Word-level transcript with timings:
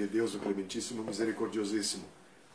De 0.00 0.06
Deus, 0.06 0.34
o 0.34 0.38
Clementíssimo 0.38 1.04
Misericordiosíssimo. 1.04 2.06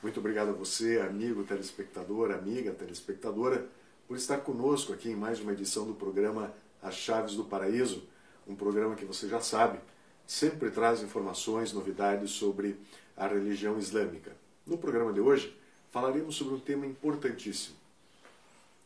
Muito 0.01 0.19
obrigado 0.19 0.49
a 0.49 0.53
você, 0.53 0.99
amigo 0.99 1.43
telespectador, 1.43 2.31
amiga 2.31 2.71
telespectadora, 2.71 3.69
por 4.07 4.17
estar 4.17 4.39
conosco 4.39 4.91
aqui 4.91 5.11
em 5.11 5.15
mais 5.15 5.39
uma 5.39 5.53
edição 5.53 5.85
do 5.85 5.93
programa 5.93 6.51
As 6.81 6.95
Chaves 6.95 7.35
do 7.35 7.45
Paraíso, 7.45 8.03
um 8.47 8.55
programa 8.55 8.95
que 8.95 9.05
você 9.05 9.27
já 9.27 9.39
sabe, 9.41 9.79
sempre 10.25 10.71
traz 10.71 11.03
informações, 11.03 11.71
novidades 11.71 12.31
sobre 12.31 12.79
a 13.15 13.27
religião 13.27 13.77
islâmica. 13.77 14.35
No 14.65 14.79
programa 14.79 15.13
de 15.13 15.19
hoje, 15.19 15.55
falaremos 15.91 16.35
sobre 16.35 16.55
um 16.55 16.59
tema 16.59 16.87
importantíssimo. 16.87 17.75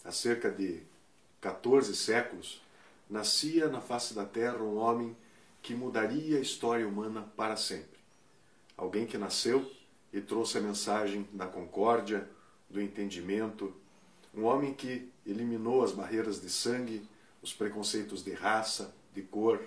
Há 0.04 0.12
cerca 0.12 0.52
de 0.52 0.82
14 1.40 1.96
séculos, 1.96 2.62
nascia 3.10 3.70
na 3.70 3.80
face 3.80 4.14
da 4.14 4.26
terra 4.26 4.58
um 4.58 4.76
homem 4.76 5.16
que 5.62 5.74
mudaria 5.74 6.40
a 6.40 6.42
história 6.42 6.86
humana 6.86 7.22
para 7.38 7.56
sempre. 7.56 7.99
Alguém 8.80 9.06
que 9.06 9.18
nasceu 9.18 9.70
e 10.14 10.22
trouxe 10.22 10.58
a 10.58 10.62
mensagem 10.62 11.28
da 11.34 11.46
concórdia, 11.46 12.26
do 12.70 12.80
entendimento, 12.80 13.74
um 14.34 14.46
homem 14.46 14.74
que 14.74 15.12
eliminou 15.26 15.84
as 15.84 15.92
barreiras 15.92 16.40
de 16.40 16.50
sangue, 16.50 17.06
os 17.42 17.54
preconceitos 17.54 18.24
de 18.24 18.32
raça, 18.32 18.96
de 19.14 19.22
cor 19.22 19.62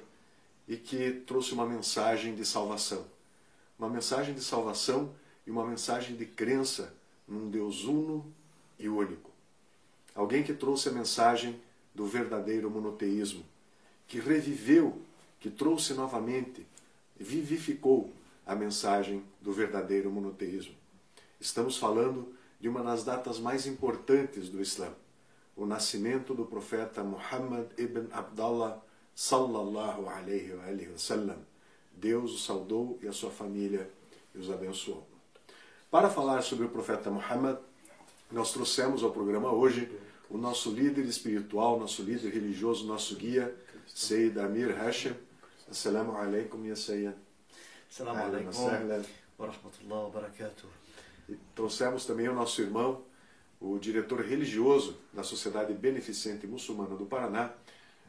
e 0.66 0.78
que 0.78 1.12
trouxe 1.26 1.52
uma 1.52 1.66
mensagem 1.66 2.34
de 2.34 2.42
salvação. 2.42 3.04
Uma 3.78 3.90
mensagem 3.90 4.34
de 4.34 4.40
salvação 4.40 5.14
e 5.46 5.50
uma 5.50 5.66
mensagem 5.66 6.16
de 6.16 6.24
crença 6.24 6.94
num 7.28 7.50
Deus 7.50 7.84
uno 7.84 8.24
e 8.78 8.88
único. 8.88 9.30
Alguém 10.14 10.42
que 10.42 10.54
trouxe 10.54 10.88
a 10.88 10.92
mensagem 10.92 11.60
do 11.94 12.06
verdadeiro 12.06 12.70
monoteísmo, 12.70 13.44
que 14.08 14.18
reviveu, 14.18 15.02
que 15.38 15.50
trouxe 15.50 15.92
novamente, 15.92 16.66
vivificou 17.14 18.10
a 18.52 18.56
mensagem 18.56 19.24
do 19.40 19.50
verdadeiro 19.50 20.10
monoteísmo. 20.10 20.74
Estamos 21.40 21.78
falando 21.78 22.34
de 22.60 22.68
uma 22.68 22.82
das 22.82 23.02
datas 23.02 23.38
mais 23.38 23.66
importantes 23.66 24.50
do 24.50 24.60
Islã, 24.60 24.90
o 25.56 25.64
nascimento 25.64 26.34
do 26.34 26.44
profeta 26.44 27.02
Muhammad 27.02 27.66
ibn 27.78 28.06
Abdullah 28.12 28.80
sallallahu 29.14 30.06
alaihi 30.06 30.52
wa 30.52 30.98
sallam. 30.98 31.38
Deus 31.92 32.34
o 32.34 32.38
saudou 32.38 32.98
e 33.02 33.08
a 33.08 33.12
sua 33.12 33.30
família 33.30 33.90
e 34.34 34.38
os 34.38 34.50
abençoou. 34.50 35.06
Para 35.90 36.10
falar 36.10 36.42
sobre 36.42 36.66
o 36.66 36.68
profeta 36.68 37.10
Muhammad, 37.10 37.58
nós 38.30 38.52
trouxemos 38.52 39.02
ao 39.02 39.12
programa 39.12 39.50
hoje 39.50 39.90
o 40.28 40.36
nosso 40.36 40.70
líder 40.70 41.04
espiritual, 41.06 41.80
nosso 41.80 42.02
líder 42.02 42.30
religioso, 42.30 42.86
nosso 42.86 43.16
guia, 43.16 43.54
Sayyid 43.86 44.38
Amir 44.38 44.76
Hashem. 44.76 45.14
Assalamu 45.70 46.16
alaikum, 46.16 46.66
ya 46.66 46.76
Sayyid. 46.76 47.31
Assalamu 47.92 48.24
alaikum 48.24 48.46
wa 48.46 48.52
sahlan. 48.52 49.04
wa 49.38 49.46
rahmatullahi 49.46 50.04
wa 50.04 50.10
barakatuh. 50.10 50.66
E 51.28 51.36
trouxemos 51.54 52.06
também 52.06 52.26
o 52.26 52.34
nosso 52.34 52.62
irmão, 52.62 53.02
o 53.60 53.78
diretor 53.78 54.22
religioso 54.22 54.96
da 55.12 55.22
Sociedade 55.22 55.74
Beneficente 55.74 56.46
Muçulmana 56.46 56.96
do 56.96 57.04
Paraná, 57.04 57.52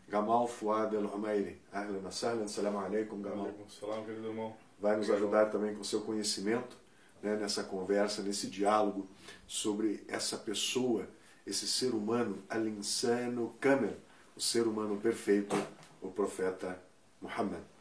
Gamal 0.07 0.47
Fuad 0.47 0.95
El-Humairi. 0.95 1.59
Ahlan 1.73 1.99
wa 2.01 2.11
sahlan. 2.11 2.45
Assalamu 2.45 2.79
alaikum, 2.79 3.21
Gamal. 3.21 3.51
Salam, 3.67 4.05
querido 4.05 4.27
irmão. 4.29 4.55
vai 4.79 4.95
nos 4.95 5.09
ajudar 5.09 5.47
também 5.47 5.75
com 5.75 5.83
seu 5.83 5.99
conhecimento 5.99 6.77
né, 7.21 7.35
nessa 7.35 7.65
conversa, 7.65 8.21
nesse 8.21 8.47
diálogo 8.47 9.05
sobre 9.45 10.01
essa 10.07 10.37
pessoa, 10.37 11.09
esse 11.45 11.67
ser 11.67 11.93
humano, 11.93 12.41
al-insano 12.49 13.53
kamel, 13.59 13.97
o 14.33 14.39
ser 14.39 14.65
humano 14.65 14.95
perfeito, 14.95 15.57
o 16.01 16.09
profeta 16.09 16.81
Muhammad. 17.21 17.72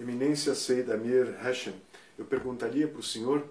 Eminência 0.00 0.54
Seyd 0.54 0.90
Amir 0.92 1.36
Hashem, 1.42 1.74
eu 2.18 2.24
perguntaria 2.24 2.86
para 2.88 3.00
o 3.00 3.02
senhor 3.02 3.48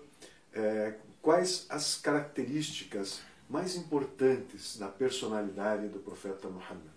eh, 0.54 0.94
quais 1.22 1.66
as 1.70 1.96
características 1.98 3.22
mais 3.50 3.76
importantes 3.76 4.78
da 4.78 4.88
personalidade 4.88 5.88
do 5.90 6.00
profeta 6.00 6.48
Muhammad. 6.50 6.94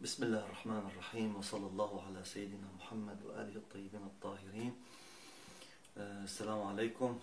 بسم 0.00 0.24
الله 0.24 0.44
الرحمن 0.44 0.78
الرحيم 0.92 1.36
وصلى 1.36 1.66
الله 1.66 2.04
على 2.06 2.24
سيدنا 2.24 2.68
محمد 2.78 3.18
وآله 3.24 3.56
الطيبين 3.56 4.02
الطاهرين 4.06 4.72
Eh, 5.96 6.24
Assalamu 6.24 6.68
alaikum 6.68 7.18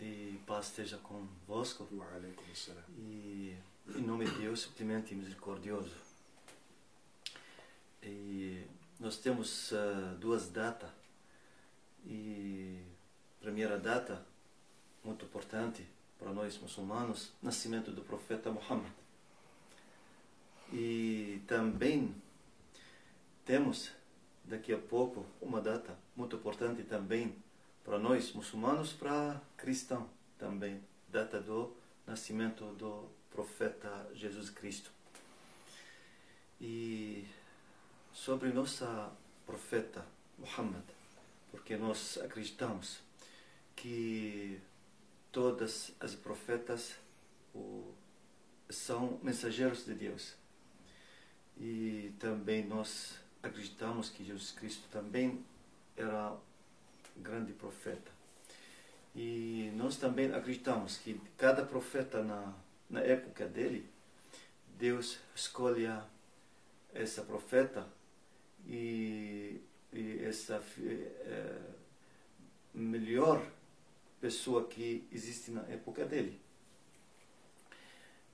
e 0.00 0.36
paz 0.44 0.66
esteja 0.66 0.98
convosco 0.98 1.86
Wa 1.92 2.04
alaikum 2.16 2.42
assalam. 2.52 2.82
e 2.98 3.54
em 3.94 4.02
nome 4.02 4.24
de 4.24 4.38
Deus 4.40 4.62
simplesmente 4.62 5.14
misericordioso 5.14 5.94
e 8.02 8.64
nós 8.99 9.17
temos 9.17 9.71
eh, 9.71 10.15
duas 10.19 10.49
datas 10.49 10.89
e 12.05 12.81
primeira 13.39 13.77
data 13.77 14.25
muito 15.03 15.25
importante 15.25 15.85
para 16.17 16.31
nós 16.31 16.57
muçulmanos 16.57 17.31
nascimento 17.41 17.91
do 17.91 18.01
profeta 18.01 18.49
Muhammad 18.51 18.91
e 20.71 21.41
também 21.47 22.13
temos 23.45 23.91
daqui 24.43 24.73
a 24.73 24.77
pouco 24.77 25.25
uma 25.41 25.61
data 25.61 25.97
muito 26.15 26.35
importante 26.35 26.83
também 26.83 27.35
para 27.83 27.97
nós 27.97 28.33
muçulmanos, 28.33 28.91
para 28.91 29.41
cristão 29.55 30.09
também, 30.37 30.81
data 31.07 31.39
do 31.39 31.73
nascimento 32.05 32.65
do 32.73 33.09
profeta 33.31 34.09
Jesus 34.13 34.49
Cristo. 34.49 34.91
E 36.59 37.25
sobre 38.17 38.49
nossa 38.49 39.11
profeta 39.45 40.03
Muhammad, 40.39 40.83
porque 41.51 41.77
nós 41.77 42.17
acreditamos 42.17 42.99
que 43.75 44.59
todas 45.31 45.91
as 45.99 46.15
profetas 46.15 46.95
são 48.69 49.19
mensageiros 49.21 49.85
de 49.85 49.93
Deus. 49.93 50.33
E 51.57 52.11
também 52.19 52.65
nós 52.65 53.19
acreditamos 53.41 54.09
que 54.09 54.25
Jesus 54.25 54.51
Cristo 54.51 54.87
também 54.91 55.45
era 55.95 56.35
grande 57.15 57.53
profeta. 57.53 58.11
E 59.15 59.71
nós 59.75 59.95
também 59.95 60.33
acreditamos 60.33 60.97
que 60.97 61.21
cada 61.37 61.63
profeta 61.63 62.23
na, 62.23 62.53
na 62.89 62.99
época 62.99 63.45
dele, 63.45 63.87
Deus 64.77 65.19
escolhe 65.35 65.87
essa 66.93 67.21
profeta 67.21 67.87
e, 68.65 69.61
e 69.93 70.23
essa 70.23 70.63
eh, 70.79 71.61
melhor 72.73 73.45
pessoa 74.19 74.67
que 74.67 75.07
existe 75.11 75.51
na 75.51 75.61
época 75.63 76.05
dele. 76.05 76.41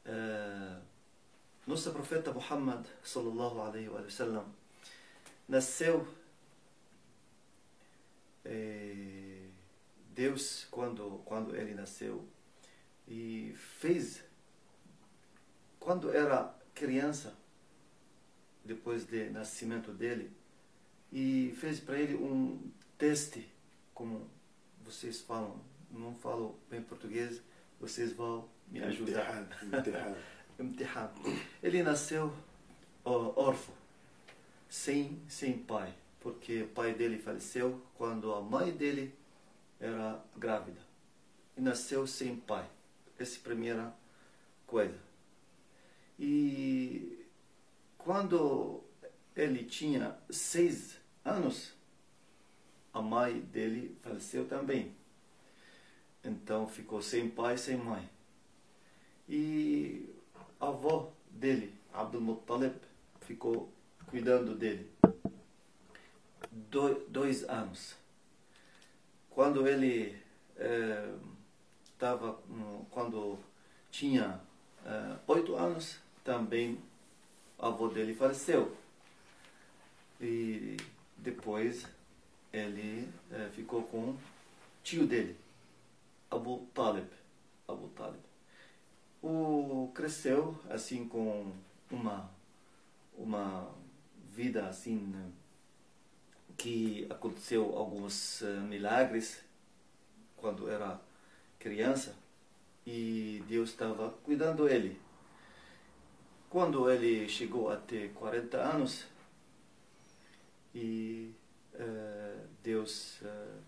Eh, 0.06 0.78
nossa 1.66 1.92
profeta 1.92 2.34
Muhammad 2.34 2.86
sallallahu 3.04 3.62
alaihi 3.62 3.88
wa 3.88 4.10
sallam 4.10 4.54
nasceu 5.48 6.06
eh, 8.44 9.48
Deus 10.14 10.68
quando 10.70 11.22
quando 11.24 11.56
ele 11.56 11.74
nasceu 11.74 12.28
e 13.08 13.54
fez 13.56 14.24
quando 15.80 16.12
era 16.12 16.54
criança 16.74 17.34
depois 18.64 19.06
de 19.06 19.30
nascimento 19.30 19.92
dele 19.92 20.32
e 21.12 21.54
fez 21.60 21.80
para 21.80 22.00
ele 22.00 22.16
um 22.16 22.72
teste 22.98 23.48
como 23.94 24.28
vocês 24.84 25.22
falam 25.22 25.60
não 25.92 26.16
falo 26.16 26.58
bem 26.70 26.82
português 26.82 27.42
vocês 27.80 28.14
vão 28.14 28.48
me 28.68 28.82
ajudar 28.82 29.48
Imtihan. 30.60 31.12
Ele 31.62 31.84
nasceu 31.84 32.34
órfão, 33.04 33.76
sem, 34.70 35.22
sem 35.28 35.58
pai, 35.58 35.94
porque 36.20 36.64
o 36.64 36.68
pai 36.70 36.94
dele 36.94 37.18
faleceu 37.20 37.82
quando 37.96 38.34
a 38.34 38.42
mãe 38.42 38.72
dele 38.72 39.14
era 39.80 40.24
grávida. 40.38 40.80
E 41.58 41.62
nasceu 41.62 42.08
sem 42.08 42.36
pai. 42.36 42.66
Essa 43.20 43.38
é 43.38 43.40
a 43.40 43.44
primeira 43.44 43.94
coisa. 44.66 44.98
E 46.18 47.23
quando 48.04 48.84
ele 49.36 49.64
tinha 49.64 50.16
seis 50.30 50.98
anos, 51.24 51.74
a 52.94 53.02
mãe 53.02 53.40
dele 53.40 53.98
faleceu 54.02 54.46
também. 54.46 54.94
Então 56.24 56.68
ficou 56.68 57.02
sem 57.02 57.30
pai, 57.30 57.58
sem 57.58 57.78
mãe. 57.78 58.10
E 59.28 60.10
a 60.60 60.68
avó 60.68 61.12
dele, 61.30 61.74
Abdul 61.94 62.22
Muttalib, 62.22 62.76
ficou 63.22 63.72
cuidando 64.08 64.54
dele. 64.54 64.92
Do, 66.52 67.08
dois 67.08 67.44
anos. 67.50 67.96
Quando 69.30 69.68
ele 69.68 70.22
estava, 71.94 72.38
quando 72.92 73.40
tinha 73.90 74.40
eh, 74.86 75.18
oito 75.28 75.56
anos, 75.56 75.98
também 76.24 76.80
a 77.64 77.68
avó 77.68 77.88
dele 77.88 78.14
faleceu. 78.14 78.76
E 80.20 80.76
depois 81.18 81.86
ele 82.52 83.08
eh, 83.32 83.50
ficou 83.54 83.84
com 83.84 84.10
o 84.10 84.20
tio 84.84 85.08
dele, 85.08 85.38
Abu 86.30 86.68
Talib. 86.74 87.08
Abu 87.66 87.88
Talib. 87.90 88.20
O 89.22 89.90
cresceu 89.96 90.60
assim 90.70 91.08
com 91.08 91.54
uma 91.90 92.30
uma 93.18 93.72
vida 94.32 94.68
assim 94.68 95.32
que 96.58 97.08
aconteceu 97.10 97.78
alguns 97.78 98.42
uh, 98.42 98.62
milagres 98.62 99.42
quando 100.36 100.70
era 100.70 101.00
criança 101.60 102.16
e 102.86 103.42
Deus 103.48 103.70
estava 103.70 104.10
cuidando 104.24 104.68
ele. 104.68 105.00
Quando 106.54 106.88
ele 106.88 107.28
chegou 107.28 107.72
a 107.72 107.76
ter 107.76 108.14
40 108.14 108.58
anos 108.58 109.06
e 110.76 111.32
uh, 111.74 112.48
Deus 112.62 113.20
uh, 113.24 113.60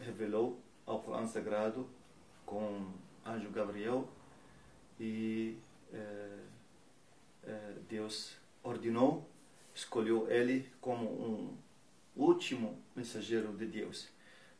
revelou 0.00 0.58
ao 0.86 1.02
Corão 1.02 1.28
Sagrado 1.28 1.86
com 2.46 2.90
anjo 3.26 3.50
Gabriel 3.50 4.08
e 4.98 5.58
Deus 7.90 8.32
ordenou, 8.62 9.28
escolheu 9.74 10.30
ele 10.30 10.66
como 10.80 11.04
um 11.04 11.58
último 12.16 12.82
mensageiro 12.96 13.52
de 13.52 13.66
Deus. 13.66 14.08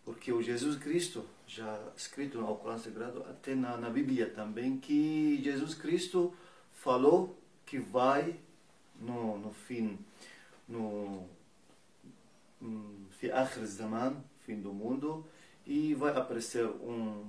Porque 0.04 0.30
o 0.30 0.42
Jesus 0.42 0.76
Cristo, 0.76 1.24
já 1.46 1.82
escrito 1.96 2.38
no 2.38 2.46
Alcorão 2.46 2.78
Sagrado, 2.78 3.22
até 3.22 3.54
na, 3.54 3.78
na 3.78 3.88
Bíblia 3.88 4.28
também, 4.28 4.76
que 4.76 5.40
Jesus 5.42 5.74
Cristo 5.74 6.34
falou 6.86 7.36
que 7.66 7.80
vai 7.80 8.38
no, 9.00 9.38
no 9.38 9.52
fim, 9.52 9.98
no 10.68 11.26
fi 13.18 13.32
akhir 13.32 13.66
zaman, 13.66 14.22
fim 14.44 14.60
do 14.60 14.72
mundo, 14.72 15.26
e 15.66 15.94
vai 15.94 16.16
aparecer 16.16 16.64
um 16.64 17.28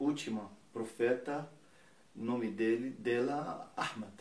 último 0.00 0.50
profeta, 0.72 1.48
nome 2.12 2.50
dele, 2.50 2.90
dela 2.90 3.72
Ahmad. 3.76 4.16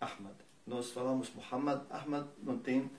Ahmad. 0.00 0.36
Nós 0.66 0.90
falamos 0.90 1.30
Muhammad, 1.34 1.82
Ahmad 1.90 2.26
não 2.42 2.58
tem 2.58 2.90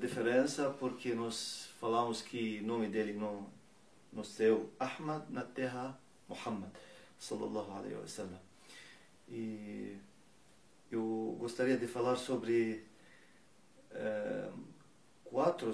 diferença 0.00 0.68
porque 0.78 1.14
nós 1.14 1.70
falamos 1.80 2.20
que 2.20 2.60
o 2.62 2.66
nome 2.66 2.88
dele 2.88 3.14
no, 3.14 3.48
no 4.12 4.22
céu 4.22 4.68
Ahmad, 4.78 5.22
na 5.30 5.44
terra 5.44 5.98
Muhammad, 6.28 6.70
sallallahu 7.18 7.72
alaihi 7.72 7.94
wasallam. 7.96 8.51
E 9.32 9.96
eu 10.90 11.36
gostaria 11.40 11.78
de 11.78 11.86
falar 11.86 12.16
sobre 12.16 12.84
eh, 13.90 14.50
quatro 15.24 15.72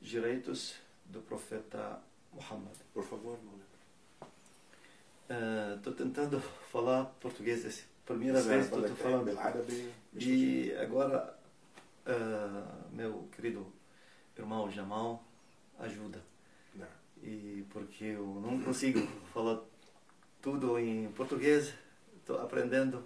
direitos 0.00 0.76
do 1.04 1.20
profeta 1.20 2.00
Muhammad. 2.32 2.74
Por 2.92 3.04
favor, 3.04 3.38
não 3.44 3.64
Estou 5.76 5.92
uh, 5.92 5.96
tentando 5.96 6.40
falar 6.70 7.04
português 7.20 7.64
essa 7.64 7.84
primeira 8.04 8.42
vez 8.42 8.68
que 8.68 8.76
estou 8.76 8.96
falando. 8.96 9.30
E 10.14 10.74
agora, 10.76 11.36
uh, 12.06 12.94
meu 12.94 13.26
querido 13.34 13.66
irmão 14.36 14.70
Jamal, 14.70 15.24
ajuda. 15.78 16.20
Não. 16.74 16.86
E 17.22 17.64
porque 17.70 18.04
eu 18.04 18.26
não 18.42 18.60
consigo 18.60 19.00
falar 19.32 19.60
tudo 20.42 20.78
em 20.78 21.10
português, 21.12 21.72
estou 22.24 22.40
aprendendo 22.40 23.04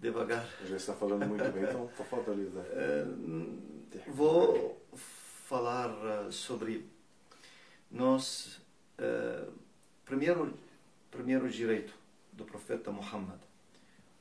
devagar. 0.00 0.44
Já 0.66 0.76
está 0.76 0.94
falando 0.94 1.26
muito 1.26 1.44
bem, 1.52 1.62
então 1.62 1.88
só 1.96 2.02
falta 2.02 2.32
ali. 2.32 2.44
Uh, 2.44 3.60
vou 4.08 4.82
falar 5.46 6.30
sobre 6.32 6.84
nós. 7.90 8.60
primeiro 10.04 10.52
primeiro 11.10 11.48
direito 11.48 11.92
do 12.32 12.44
profeta 12.44 12.90
Muhammad, 12.90 13.40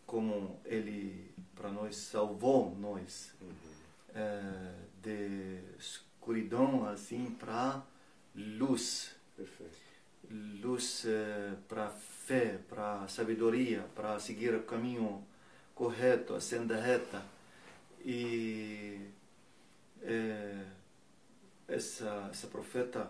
como 0.06 0.60
ele 0.66 1.32
para 1.56 1.70
nós 1.70 1.96
salvou 1.96 2.76
nós 2.76 3.34
uhum. 3.42 3.50
é, 4.16 4.74
de 5.02 5.60
escuridão 5.78 6.88
assim 6.88 7.36
para 7.40 7.84
luz, 8.36 9.16
Perfeito. 9.36 9.89
Luz 10.30 11.06
é, 11.06 11.56
para 11.68 11.90
fé, 11.90 12.60
para 12.70 13.08
sabedoria, 13.08 13.86
para 13.96 14.20
seguir 14.20 14.54
o 14.56 14.64
caminho 14.64 15.24
correto, 15.74 16.36
a 16.36 16.42
senda 16.42 16.80
reta. 16.80 17.24
E 18.04 19.00
é, 20.02 20.66
essa 21.68 22.30
essa 22.32 22.48
profeta 22.48 23.10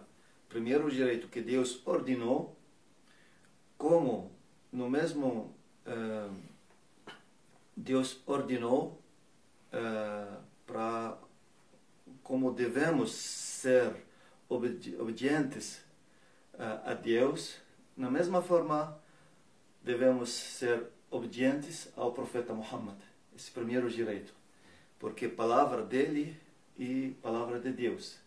primeiro 0.50 0.90
direito 0.92 1.28
que 1.28 1.42
Deus 1.42 1.82
ordenou 1.86 2.58
como 3.78 4.32
no 4.72 4.90
mesmo 4.90 5.56
uh, 5.86 6.36
Deus 7.76 8.22
ordenou 8.26 9.02
uh, 9.74 10.38
para 10.66 11.18
como 12.24 12.52
devemos 12.52 13.12
ser 13.12 13.96
obedi 14.50 14.96
obedientes 14.98 15.82
a 16.86 16.94
Deus, 16.94 17.58
na 17.96 18.12
mesma 18.12 18.42
forma 18.42 19.00
devemos 19.82 20.30
ser 20.30 20.88
obedientes 21.10 21.90
ao 21.96 22.12
profeta 22.12 22.54
Muhammad, 22.54 22.98
esse 23.36 23.50
primeiro 23.50 23.90
direito, 23.90 24.34
porque 25.00 25.28
palavra 25.28 25.82
dele 25.82 26.38
e 26.78 27.16
palavra 27.22 27.60
de 27.60 27.72
Deus. 27.72 28.18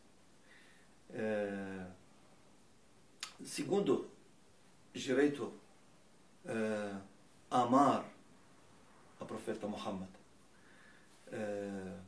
segundo 3.45 4.11
direito 4.95 5.52
uh, 6.45 7.00
amar 7.50 8.04
a 9.21 9.25
profeta 9.25 9.66
Muhammad. 9.66 10.09
Uh, 11.28 11.99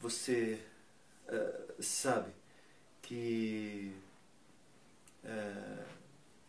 você 0.00 0.60
uh, 1.28 1.82
sabe 1.82 2.32
que 3.02 3.94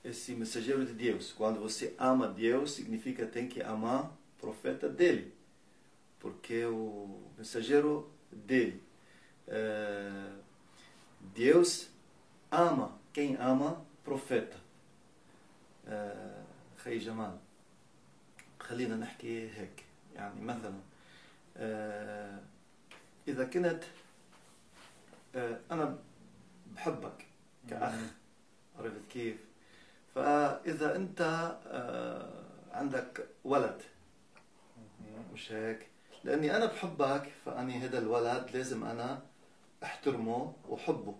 esse 0.04 0.34
mensageiro 0.36 0.86
de 0.86 0.94
Deus, 0.94 1.32
quando 1.32 1.60
você 1.60 1.96
ama 1.98 2.28
Deus, 2.28 2.72
significa 2.72 3.26
que 3.26 3.32
tem 3.32 3.48
que 3.48 3.62
amar 3.62 4.06
o 4.06 4.42
profeta 4.42 4.88
dele, 4.88 5.34
porque 6.20 6.66
o 6.66 7.32
mensageiro 7.38 8.12
dele. 8.32 8.82
Deus 11.34 11.90
ama 12.52 12.98
quem 13.14 13.36
ama 13.38 13.86
profeta. 14.04 14.58
خي 16.78 16.98
جمال 16.98 17.38
خلينا 18.60 18.96
نحكي 18.96 19.50
هيك 19.50 19.86
يعني 20.16 20.42
مثلا 20.42 20.80
إذا 23.28 23.46
كنت 23.46 23.84
أنا 25.72 25.98
بحبك 26.76 27.26
كأخ 27.70 27.94
عرفت 28.80 29.02
كيف؟ 29.10 29.38
فإذا 30.16 30.96
أنت 30.96 31.22
عندك 32.72 33.28
ولد 33.44 33.82
مش 35.34 35.52
هيك؟ 35.52 35.88
لأني 36.24 36.56
أنا 36.58 36.66
بحبك 36.66 37.32
فأني 37.46 37.80
هذا 37.80 37.98
الولد 37.98 38.50
لازم 38.54 38.84
أنا 38.84 39.22
أحترمه 39.84 40.54
وحبه. 40.70 41.16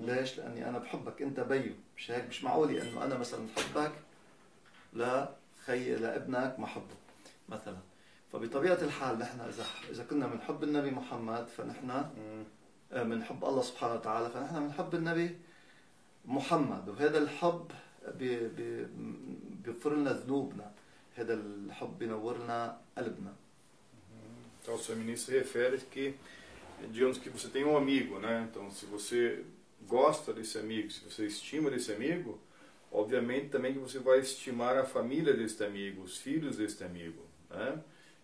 ليش؟ 0.00 0.38
لأني 0.38 0.68
أنا 0.68 0.78
بحبك 0.78 1.22
أنت 1.22 1.40
بيو 1.40 1.72
مش 1.96 2.10
هيك؟ 2.10 2.28
مش 2.28 2.44
معقولي 2.44 2.82
أنه 2.82 3.04
أنا 3.04 3.18
مثلا 3.18 3.46
بحبك 3.56 3.92
لخي 4.92 5.94
لابنك 5.96 6.58
محبه 6.58 6.94
مثلا. 7.48 7.76
فبطبيعة 8.32 8.78
الحال 8.82 9.18
نحن 9.18 9.40
إذا 9.40 9.64
إذا 9.90 10.04
كنا 10.04 10.26
بنحب 10.26 10.64
النبي 10.64 10.90
محمد 10.90 11.46
فنحن 11.48 12.04
بنحب 12.92 13.44
الله 13.44 13.62
سبحانه 13.62 13.94
وتعالى 13.94 14.30
فنحن 14.30 14.66
بنحب 14.66 14.94
النبي 14.94 15.38
محمد 16.25 16.89
وهذا 16.89 17.17
الحب 17.17 17.67
بيغفر 19.63 19.95
لنا 19.95 20.11
ذنوبنا 20.11 20.71
هذا 21.15 21.33
الحب 21.33 21.99
بينور 21.99 22.37
لنا 22.37 22.77
قلبنا 22.97 23.33
Então, 24.61 24.73
o 24.73 24.79
seu 24.79 24.95
ministro 24.95 25.31
refere 25.35 25.77
que, 25.77 26.15
digamos 26.91 27.19
que 27.19 27.29
você 27.29 27.47
tem 27.49 27.63
um 27.63 27.77
amigo, 27.77 28.17
né? 28.17 28.47
Então, 28.49 28.71
se 28.71 28.87
você 28.87 29.45
gosta 29.87 30.33
desse 30.33 30.57
amigo, 30.57 30.89
se 30.89 31.01
você 31.07 31.27
estima 31.27 31.69
desse 31.69 31.91
amigo, 31.91 32.39
obviamente 32.91 33.49
também 33.49 33.73
que 33.73 33.79
você 33.79 33.99
vai 33.99 34.19
estimar 34.19 34.77
a 34.77 34.83
família 34.83 35.33
deste 35.33 35.63
amigo, 35.63 36.01
os 36.01 36.17
filhos 36.17 36.57
deste 36.57 36.83
amigo. 36.83 37.21
Né? 37.49 37.79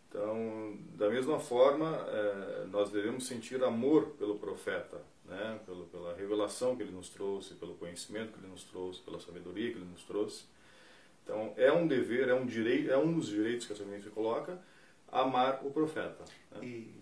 Então, 0.10 0.77
da 0.95 1.10
mesma 1.10 1.39
forma, 1.39 2.05
eh, 2.07 2.65
nós 2.71 2.89
devemos 2.89 3.27
sentir 3.27 3.63
amor 3.63 4.07
pelo 4.17 4.39
profeta, 4.39 5.01
né? 5.25 5.60
pelo, 5.65 5.86
pela 5.86 6.15
revelação 6.15 6.75
que 6.75 6.83
ele 6.83 6.91
nos 6.91 7.10
trouxe, 7.10 7.53
pelo 7.55 7.75
conhecimento 7.75 8.33
que 8.33 8.39
ele 8.39 8.48
nos 8.51 8.63
trouxe, 8.63 9.01
pela 9.01 9.19
sabedoria 9.19 9.71
que 9.71 9.77
ele 9.77 9.86
nos 9.91 10.03
trouxe. 10.03 10.43
Então, 11.24 11.53
é 11.57 11.71
um 11.71 11.88
dever, 11.88 12.29
é 12.29 12.33
um 12.33 12.45
direito, 12.45 12.91
é 12.91 12.98
um 12.98 13.13
dos 13.13 13.27
direitos 13.27 13.65
que 13.67 13.74
a 13.74 13.75
Sua 13.75 13.86
coloca, 14.13 14.60
amar 15.12 15.60
o 15.65 15.71
profeta. 15.71 16.24
Né? 16.51 16.65
E 16.65 17.01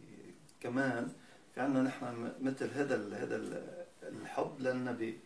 كمان 0.62 1.08
في 1.56 1.62
عندنا 1.62 1.84
نحن 1.84 2.32
مثل 2.42 2.70
هذا 2.74 2.96
ال- 2.96 3.14
هذا 3.14 3.36
ال- 3.36 3.86
الحب 4.04 4.60
للنبي 4.60 5.20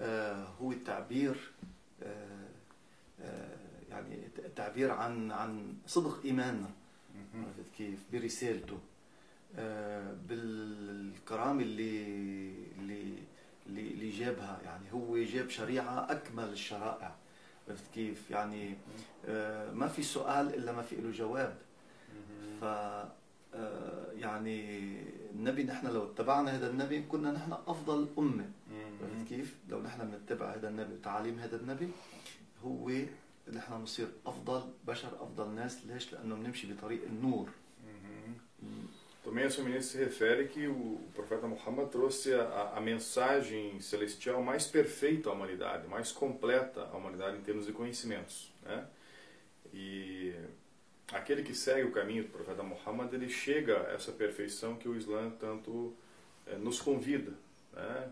آه، 0.00 0.44
هو 0.60 0.72
التعبير 0.72 1.50
آه، 2.02 2.48
آه، 3.20 3.56
يعني 3.90 4.16
ت- 4.36 4.40
تعبير 4.56 4.90
عن 4.90 5.30
عن 5.32 5.74
صدق 5.86 6.20
ايماننا 6.24 6.70
عرفت 7.34 7.70
كيف 7.76 7.98
برسالته 8.12 8.74
آه، 8.74 8.78
بالكرامة 10.27 11.61
اللي 11.61 12.05
اللي 12.79 13.13
اللي 13.67 13.91
اللي 13.91 14.09
جابها. 14.09 14.61
يعني 14.65 14.93
هو 14.93 15.17
جاب 15.17 15.49
شريعة 15.49 16.11
أكمل 16.11 16.43
الشرائع. 16.49 17.15
عرفت 17.67 17.93
كيف؟ 17.93 18.31
يعني 18.31 18.75
آه، 19.25 19.71
ما 19.71 19.87
في 19.87 20.03
سؤال 20.03 20.55
إلا 20.55 20.71
ما 20.71 20.81
في 20.81 20.95
له 20.95 21.11
جواب. 21.11 21.57
ف 22.61 22.63
آه، 23.55 24.11
يعني 24.11 24.87
النبي 25.31 25.63
نحن 25.63 25.87
لو 25.87 26.03
اتبعنا 26.03 26.55
هذا 26.55 26.69
النبي 26.69 27.01
كنا 27.01 27.31
نحن 27.31 27.53
أفضل 27.53 28.07
أمة. 28.17 28.49
عرفت 29.03 29.27
كيف؟ 29.29 29.55
لو 29.69 29.81
نحن 29.81 30.11
بنتبع 30.11 30.53
هذا 30.55 30.69
النبي 30.69 30.93
وتعاليم 30.93 31.39
هذا 31.39 31.55
النبي 31.55 31.89
هو 32.63 32.91
نحن 33.53 33.77
بنصير 33.79 34.07
أفضل 34.25 34.61
بشر 34.87 35.23
أفضل 35.23 35.49
ناس. 35.49 35.85
ليش؟ 35.85 36.13
لأنه 36.13 36.35
بنمشي 36.35 36.73
بطريق 36.73 37.03
النور. 37.05 37.49
Também 39.29 39.43
a 39.43 39.49
sua 39.51 39.63
ministra 39.63 39.99
se 39.99 40.03
refere 40.03 40.47
que 40.47 40.65
o 40.65 40.99
profeta 41.13 41.45
Muhammad 41.45 41.87
trouxe 41.89 42.33
a, 42.33 42.73
a 42.75 42.81
mensagem 42.81 43.79
celestial 43.79 44.41
mais 44.41 44.65
perfeita 44.65 45.29
à 45.29 45.33
humanidade, 45.33 45.87
mais 45.87 46.11
completa 46.11 46.89
à 46.91 46.97
humanidade 46.97 47.37
em 47.37 47.41
termos 47.41 47.67
de 47.67 47.71
conhecimentos. 47.71 48.51
Né? 48.63 48.87
E 49.71 50.33
aquele 51.11 51.43
que 51.43 51.53
segue 51.53 51.83
o 51.83 51.91
caminho 51.91 52.23
do 52.23 52.29
profeta 52.29 52.63
Muhammad, 52.63 53.13
ele 53.13 53.29
chega 53.29 53.79
a 53.87 53.93
essa 53.93 54.11
perfeição 54.11 54.77
que 54.77 54.89
o 54.89 54.95
Islã 54.95 55.29
tanto 55.39 55.95
eh, 56.47 56.57
nos 56.57 56.81
convida. 56.81 57.33
Né? 57.71 58.11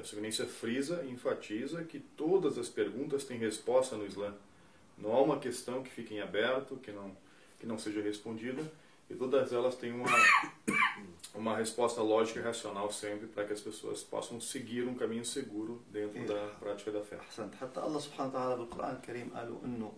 A 0.00 0.02
sua 0.02 0.18
ministra 0.18 0.46
frisa 0.46 1.04
e 1.04 1.10
enfatiza 1.10 1.84
que 1.84 2.00
todas 2.00 2.56
as 2.56 2.70
perguntas 2.70 3.24
têm 3.24 3.36
resposta 3.36 3.96
no 3.96 4.06
Islã. 4.06 4.34
Não 4.96 5.12
há 5.12 5.20
uma 5.20 5.38
questão 5.38 5.82
que 5.82 5.90
fique 5.90 6.14
em 6.14 6.22
aberto, 6.22 6.76
que 6.76 6.90
não, 6.90 7.14
que 7.60 7.66
não 7.66 7.76
seja 7.76 8.00
respondida 8.00 8.62
e 9.10 9.14
todas 9.14 9.52
elas 9.52 9.74
têm 9.76 9.92
uma, 9.92 10.06
uma 11.34 11.56
resposta 11.56 12.00
lógica 12.02 12.40
e 12.40 12.42
racional 12.42 12.90
sempre 12.90 13.26
para 13.26 13.44
que 13.46 13.52
as 13.52 13.60
pessoas 13.60 14.02
possam 14.02 14.40
seguir 14.40 14.86
um 14.88 14.94
caminho 14.94 15.24
seguro 15.24 15.82
dentro 15.90 16.26
da 16.26 16.46
prática 16.60 16.90
da 16.90 17.02
fé. 17.02 17.16
حتى 17.60 17.80
الله 17.80 17.98
سبحانه 18.00 18.28
وتعالى 18.30 18.56
بالقران 18.56 18.96
الكريم 18.96 19.30
قالوا 19.34 19.58
انه 19.64 19.92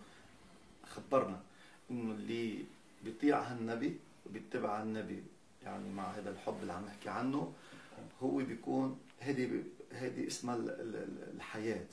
خبرنا 0.87 1.41
انه 1.91 2.15
اللي 2.15 2.65
بيطيع 3.05 3.41
هالنبي 3.41 3.97
وبيتبع 4.27 4.83
النبي 4.83 5.23
يعني 5.63 5.89
مع 5.91 6.11
هذا 6.11 6.31
الحب 6.31 6.57
اللي 6.63 6.73
عم 6.73 6.85
نحكي 6.85 7.09
عنه 7.09 7.53
هو 8.23 8.37
بيكون 8.37 8.99
هذه 9.21 9.63
هذه 9.93 10.27
اسمها 10.27 10.57
ال- 10.57 10.71
ال- 10.71 10.97
ال- 10.97 11.35
الحياة 11.37 11.87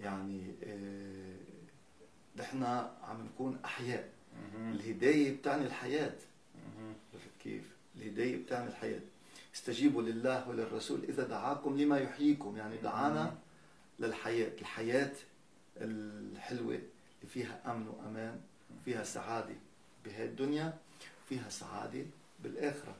يعني 0.00 0.40
نحن 2.36 2.62
عم 3.02 3.24
نكون 3.24 3.58
احياء 3.64 4.08
الهداية 4.56 5.36
بتعني 5.36 5.66
الحياة. 5.66 6.14
عرفت 7.14 7.30
كيف؟ 7.42 7.62
الهداية 7.96 8.42
بتعمل 8.42 8.74
حياة 8.76 9.00
استجيبوا 9.54 10.02
لله 10.02 10.48
وللرسول 10.48 11.00
إذا 11.08 11.24
دعاكم 11.26 11.76
لما 11.80 11.98
يحييكم 11.98 12.56
يعني 12.56 12.76
دعانا 12.76 13.36
للحياة. 14.00 14.52
الحياة 14.60 15.12
الحلوة 15.76 16.74
اللي 16.74 17.28
فيها 17.32 17.62
أمن 17.66 17.88
وأمان 17.88 18.40
فيها 18.84 19.04
سعادة 19.04 19.54
بهاي 20.04 20.24
الدنيا 20.24 20.76
فيها 21.28 21.48
سعادة 21.48 22.04
بالآخرة. 22.42 22.94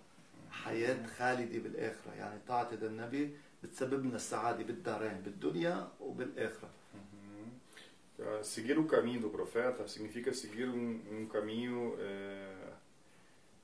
حياة 0.51 1.07
خالدة 1.07 1.59
بالآخرة. 1.59 2.15
يعني 2.19 2.39
طاعة 2.49 2.69
هذا 2.73 2.87
النبي 2.87 3.31
بتسبب 3.65 4.07
لنا 4.07 4.17
السعادة 4.17 4.65
بالدارين 4.65 5.21
بالدنيا 5.25 5.89
وبالآخرة. 6.01 6.69
Seguir 8.44 8.78
o 8.78 8.86
caminho 8.86 9.22
do 9.22 9.30
profeta 9.30 9.88
significa 9.88 10.34
seguir 10.34 10.70
um, 10.70 11.02
um 11.12 11.26
caminho 11.26 11.96
eh, 12.00 12.72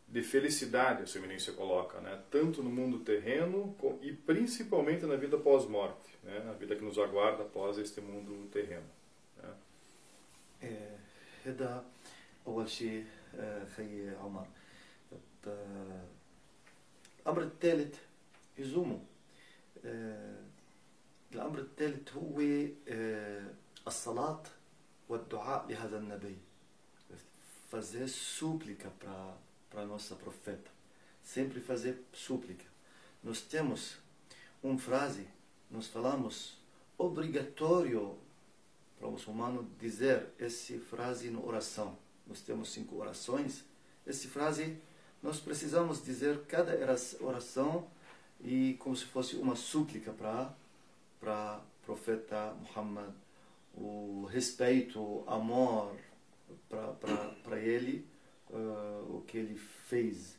de 0.07 0.21
felicidade, 0.23 1.03
a 1.03 1.05
sua 1.05 1.19
eminência 1.19 1.53
coloca, 1.53 1.99
né? 2.01 2.19
tanto 2.31 2.63
no 2.63 2.69
mundo 2.69 2.99
terreno 2.99 3.75
co- 3.79 3.99
e 4.01 4.11
principalmente 4.11 5.05
na 5.05 5.15
vida 5.15 5.37
pós-morte, 5.37 6.09
né? 6.23 6.39
na 6.39 6.53
vida 6.53 6.75
que 6.75 6.83
nos 6.83 6.97
aguarda 6.97 7.43
após 7.43 7.77
este 7.77 8.01
mundo 8.01 8.49
terreno. 8.51 8.89
né? 9.37 9.53
إيه، 10.63 10.97
هذا 11.45 11.85
أول 12.47 12.69
شيء 12.69 13.05
آه، 13.35 13.65
خي 13.77 14.09
عمر 14.15 14.47
آه، 15.47 16.03
الأمر 17.23 17.41
الثالث 17.43 17.95
يزومه 18.57 18.99
آه، 19.85 20.35
الأمر 21.31 21.59
الثالث 21.59 22.13
هو 22.13 22.41
as-salat 23.84 24.48
wa 25.08 25.18
du'a 25.18 25.64
de 25.66 25.74
Hazan 25.74 26.02
nabi 26.02 26.38
fazer 27.70 28.08
súplica 28.08 28.88
para 28.90 29.36
para 29.74 29.84
nossa 29.84 30.14
profeta. 30.14 30.70
Sempre 31.22 31.60
fazer 31.60 32.00
súplica. 32.12 32.64
Nós 33.22 33.40
temos 33.40 33.96
uma 34.62 34.78
frase 34.78 35.26
nós 35.70 35.88
falamos 35.88 36.56
obrigatório 36.96 38.16
para 38.96 39.08
o 39.08 39.10
muçulmano 39.10 39.68
dizer 39.80 40.28
essa 40.38 40.78
frase 40.78 41.30
na 41.30 41.40
oração. 41.40 41.98
Nós 42.26 42.40
temos 42.40 42.72
cinco 42.72 42.96
orações. 42.96 43.64
Essa 44.06 44.28
frase 44.28 44.78
nós 45.20 45.40
precisamos 45.40 46.04
dizer 46.04 46.42
cada 46.46 46.72
oração 47.20 47.88
e 48.40 48.74
como 48.78 48.94
se 48.94 49.04
fosse 49.06 49.34
uma 49.34 49.56
súplica 49.56 50.12
para 50.12 51.60
o 51.60 51.84
profeta 51.84 52.54
Muhammad 52.60 53.10
respeito, 54.26 55.00
o 55.00 55.24
amor 55.26 55.96
para 57.42 57.58
ele, 57.58 58.06
uh, 58.50 59.16
o 59.16 59.24
que 59.26 59.38
ele 59.38 59.56
fez. 59.56 60.36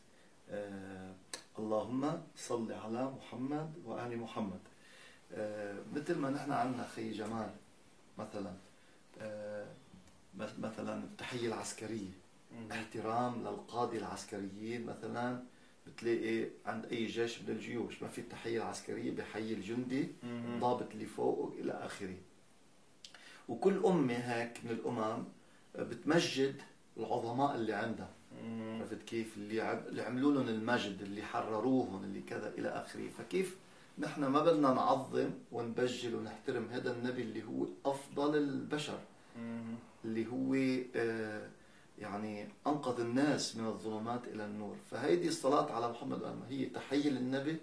Uh, 0.48 1.14
اللهم 1.60 2.22
صل 2.36 2.72
على 2.72 3.12
محمد 3.12 3.74
وآل 3.86 4.18
محمد 4.18 4.60
uh, 5.32 5.36
مثل 5.96 6.16
ما 6.18 6.30
نحن 6.30 6.52
عندنا 6.52 6.88
خي 6.88 7.12
جمال 7.12 7.50
مثلا. 8.18 8.54
آه، 9.22 9.68
مثلا 10.60 11.04
التحية 11.04 11.48
العسكرية. 11.48 12.12
احترام 12.72 13.42
للقادة 13.42 13.98
العسكريين 13.98 14.86
مثلا. 14.86 15.44
بتلاقي 15.88 16.48
عند 16.66 16.86
أي 16.86 17.06
جيش 17.06 17.42
من 17.42 17.50
الجيوش 17.50 18.02
ما 18.02 18.08
في 18.08 18.22
التحية 18.22 18.58
العسكرية 18.58 19.12
بحيي 19.12 19.54
الجندي 19.54 20.08
الضابط 20.24 20.92
اللي 20.92 21.06
فوق 21.06 21.54
إلى 21.60 21.72
آخره. 21.72 22.16
وكل 23.50 23.86
أمة 23.86 24.14
هيك 24.14 24.60
من 24.64 24.72
الأمم 24.72 25.24
بتمجد 25.76 26.56
العظماء 26.98 27.56
اللي 27.56 27.74
عندها. 27.74 28.10
عرفت 28.80 29.04
كيف؟ 29.04 29.38
اللي, 29.38 29.62
عب... 29.62 29.88
اللي 29.88 30.02
عملوا 30.02 30.32
لهم 30.34 30.48
المجد 30.48 31.02
اللي 31.02 31.22
حرروهم 31.24 32.04
اللي 32.04 32.22
كذا 32.22 32.50
إلى 32.58 32.70
آخره. 32.70 33.10
فكيف 33.10 33.58
نحن 34.00 34.26
ما 34.26 34.44
بدنا 34.44 34.74
نعظم 34.74 35.30
ونبجل 35.52 36.16
ونحترم 36.16 36.68
هذا 36.72 36.92
النبي 36.92 37.22
اللي 37.22 37.44
هو 37.44 37.68
أفضل 37.86 38.36
البشر؟ 38.38 39.00
اللي 40.06 40.28
هو 40.28 40.56
آه 40.96 41.50
يعني 42.00 42.48
أنقذ 42.68 43.00
الناس 43.00 43.56
من 43.56 43.68
الظلمات 43.68 44.28
إلى 44.28 44.46
النور. 44.46 44.76
فهيدي 44.92 45.28
الصلاة 45.28 45.72
على 45.72 45.90
محمد 45.90 46.38
هي 46.50 46.66
تحية 46.66 47.10
للنبي 47.10 47.58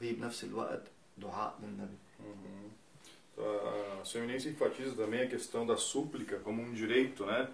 وهي 0.00 0.12
بنفس 0.12 0.44
الوقت 0.44 0.82
دعاء 1.18 1.58
للنبي. 1.62 1.96
A 3.38 4.04
sua 4.04 4.20
eminência 4.20 4.50
enfatiza 4.50 4.94
também 4.94 5.22
a 5.22 5.26
questão 5.26 5.66
da 5.66 5.76
súplica 5.76 6.38
como 6.38 6.62
um 6.62 6.72
direito 6.72 7.24
né, 7.24 7.48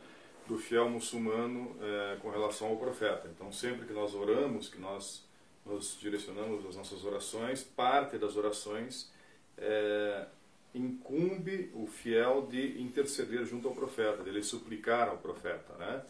do 0.47 0.59
fiel 0.59 0.89
muçulmano 0.89 1.77
eh, 1.81 2.17
com 2.21 2.31
relação 2.31 2.69
ao 2.69 2.77
profeta. 2.77 3.31
Então, 3.35 3.53
sempre 3.53 3.87
que 3.87 3.93
nós 3.93 4.15
oramos, 4.15 4.69
que 4.69 4.81
nós 4.81 5.25
nos 5.69 5.99
direcionamos 6.01 6.65
as 6.67 6.77
nossas 6.77 7.05
orações, 7.05 7.63
parte 7.63 8.17
das 8.17 8.37
orações 8.37 9.11
é, 9.57 10.27
incumbe 10.75 11.71
o 11.75 11.87
fiel 11.87 12.47
de 12.51 12.81
interceder 12.81 13.45
junto 13.45 13.69
ao 13.69 13.75
profeta, 13.75 14.23
de 14.23 14.31
ele 14.31 14.43
suplicar 14.43 15.09
ao 15.09 15.19
profeta. 15.19 15.75
Né? 15.79 16.03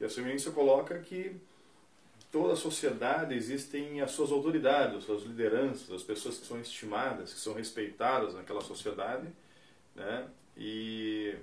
E 0.00 0.04
a 0.04 0.08
sua 0.08 0.22
eminência 0.22 0.52
coloca 0.52 0.98
que 0.98 1.36
toda 2.30 2.52
a 2.52 2.56
sociedade 2.56 3.34
existem 3.34 4.00
as 4.00 4.10
suas 4.10 4.30
autoridades, 4.30 4.98
as 4.98 5.04
suas 5.04 5.22
lideranças, 5.22 5.90
as 5.90 6.02
pessoas 6.02 6.38
que 6.38 6.46
são 6.46 6.60
estimadas, 6.60 7.32
que 7.32 7.40
são 7.40 7.54
respeitadas 7.54 8.34
naquela 8.34 8.60
sociedade, 8.60 9.28
né? 9.94 10.28
e 10.58 11.36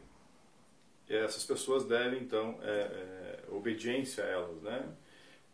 essas 1.08 1.46
pessoas 1.46 1.86
devem 1.86 2.22
então 2.22 2.60
é, 2.62 2.70
é, 2.70 3.44
obediência 3.52 4.24
a 4.24 4.28
elas, 4.28 4.62
né? 4.62 4.86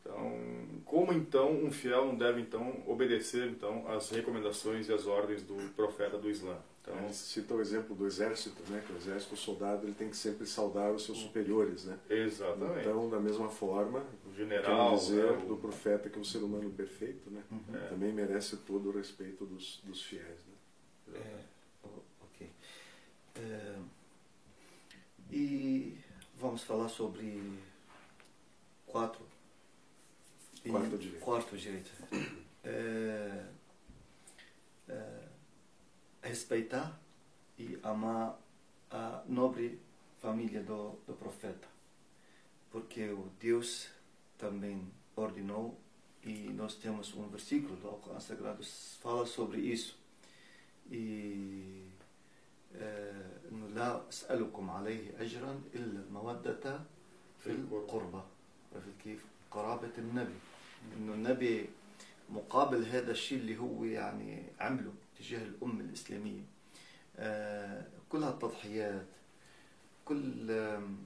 Então, 0.01 0.81
como 0.83 1.13
então 1.13 1.51
um 1.51 1.71
fiel 1.71 2.07
não 2.07 2.17
deve 2.17 2.41
então 2.41 2.83
obedecer 2.87 3.47
então 3.49 3.87
às 3.87 4.09
recomendações 4.09 4.89
e 4.89 4.93
às 4.93 5.05
ordens 5.05 5.43
do 5.43 5.55
profeta 5.75 6.17
do 6.17 6.27
Islã? 6.27 6.57
Então, 6.81 6.97
Ele 6.97 7.13
cita 7.13 7.53
o 7.53 7.61
exemplo 7.61 7.95
do 7.95 8.07
exército, 8.07 8.63
né? 8.71 8.83
Que 8.85 8.91
o 8.91 8.97
exército, 8.97 9.35
o 9.35 9.37
soldado, 9.37 9.85
ele 9.85 9.93
tem 9.93 10.09
que 10.09 10.17
sempre 10.17 10.47
saudar 10.47 10.91
os 10.91 11.03
seus 11.05 11.19
superiores, 11.19 11.85
né? 11.85 11.99
exatamente. 12.09 12.79
Então, 12.79 13.07
da 13.07 13.19
mesma 13.19 13.49
forma, 13.49 14.03
o 14.25 14.33
general, 14.33 14.95
dizer 14.97 15.31
né, 15.31 15.43
o- 15.43 15.47
do 15.49 15.57
profeta 15.57 16.09
que 16.09 16.17
é 16.17 16.21
um 16.21 16.23
ser 16.23 16.39
humano 16.39 16.71
perfeito, 16.71 17.29
né? 17.29 17.43
É. 17.73 17.87
Também 17.89 18.11
merece 18.11 18.57
todo 18.57 18.89
o 18.89 18.91
respeito 18.91 19.45
dos, 19.45 19.79
dos 19.83 20.01
fiéis, 20.01 20.39
né? 20.47 21.19
É, 21.19 21.39
ok. 22.23 22.49
É, 23.35 23.75
e 25.31 25.97
vamos 26.39 26.63
falar 26.63 26.89
sobre 26.89 27.39
quatro. 28.87 29.23
Quarto 30.67 30.97
direito. 30.97 31.23
Quarto 31.23 31.57
direito. 31.57 31.91
É, 32.63 33.45
é, 34.89 35.20
respeitar 36.21 36.99
e 37.57 37.77
amar 37.83 38.39
a 38.89 39.23
nobre 39.27 39.79
família 40.21 40.61
do, 40.61 40.97
do 41.07 41.13
profeta. 41.13 41.67
Porque 42.71 43.09
o 43.09 43.29
Deus 43.39 43.89
também 44.37 44.87
ordenou 45.15 45.77
e 46.23 46.49
nós 46.49 46.75
temos 46.75 47.13
um 47.15 47.27
versículo 47.27 47.75
do 47.75 47.87
Alcorão 47.87 48.19
Sagrado 48.19 48.63
fala 49.01 49.25
sobre 49.25 49.59
isso. 49.59 49.99
E 50.91 51.91
آه، 52.75 53.31
لا 53.75 54.09
اسالكم 54.09 54.69
عليه 54.69 55.11
اجرا 55.19 55.61
الا 55.75 55.99
الموده 55.99 56.79
في 57.43 57.57
عرفت 58.75 58.87
كيف؟ 59.03 59.25
قرابه 59.51 59.91
النبي 59.97 60.39
انه 60.97 61.13
النبي 61.13 61.69
مقابل 62.29 62.85
هذا 62.85 63.11
الشيء 63.11 63.37
اللي 63.37 63.57
هو 63.57 63.83
يعني 63.83 64.43
عمله 64.59 64.93
تجاه 65.21 65.43
الأمة 65.45 65.81
الإسلامية. 65.81 66.41
آه، 67.17 67.85
كل 68.09 68.23
هالتضحيات 68.23 69.05
كل 70.05 70.51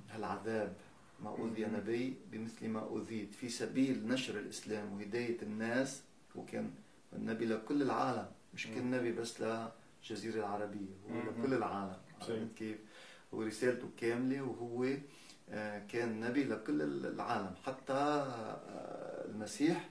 هالعذاب 0.09 0.73
ما 1.23 1.29
أوذي 1.29 1.65
نبي 1.65 2.17
بمثل 2.31 2.67
ما 2.67 2.79
أوذيت. 2.79 3.33
في 3.35 3.49
سبيل 3.49 4.07
نشر 4.07 4.39
الإسلام 4.39 4.93
وهداية 4.93 5.41
الناس 5.41 6.01
وكان 6.35 6.71
النبي 7.13 7.45
لكل 7.45 7.81
العالم 7.81 8.27
مش 8.53 8.67
كان 8.67 8.91
نبي 8.91 9.11
بس 9.11 9.41
للجزيرة 9.41 10.39
العربية 10.39 10.95
هو 11.11 11.21
لكل 11.31 11.53
العالم. 11.53 11.97
عرفت 12.21 12.47
كيف؟ 12.57 12.77
ورسالته 13.31 13.89
كاملة 13.97 14.41
وهو 14.41 14.87
آه، 15.49 15.79
كان 15.87 16.19
نبي 16.19 16.43
لكل 16.43 16.81
العالم. 17.05 17.55
حتى 17.65 17.93
آه، 17.93 19.25
المسيح 19.25 19.89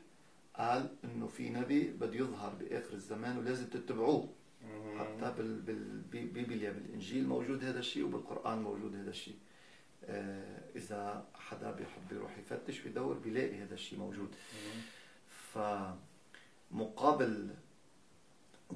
قال 0.58 0.96
إنه 1.04 1.26
في 1.26 1.50
نبي 1.50 1.82
بده 1.90 2.14
يظهر 2.14 2.54
بآخر 2.60 2.92
الزمان 2.94 3.38
ولازم 3.38 3.66
تتبعوه. 3.66 4.28
حتى 4.98 5.34
بال- 5.38 5.60
بال- 5.60 6.00
بالبيبليا 6.12 6.70
بالإنجيل 6.72 7.26
موجود 7.28 7.64
هذا 7.64 7.78
الشيء 7.78 8.04
وبالقرآن 8.04 8.62
موجود 8.62 8.94
هذا 8.96 9.10
الشيء 9.10 9.34
آه، 10.04 10.60
إذا 10.76 11.26
حدا 11.34 11.70
بيحب 11.70 12.12
يروح 12.12 12.38
يفتش 12.38 12.84
ويدور 12.84 13.14
بيلاقي 13.18 13.54
هذا 13.62 13.74
الشيء 13.74 13.98
موجود. 13.98 14.28
فمقابل 16.70 17.48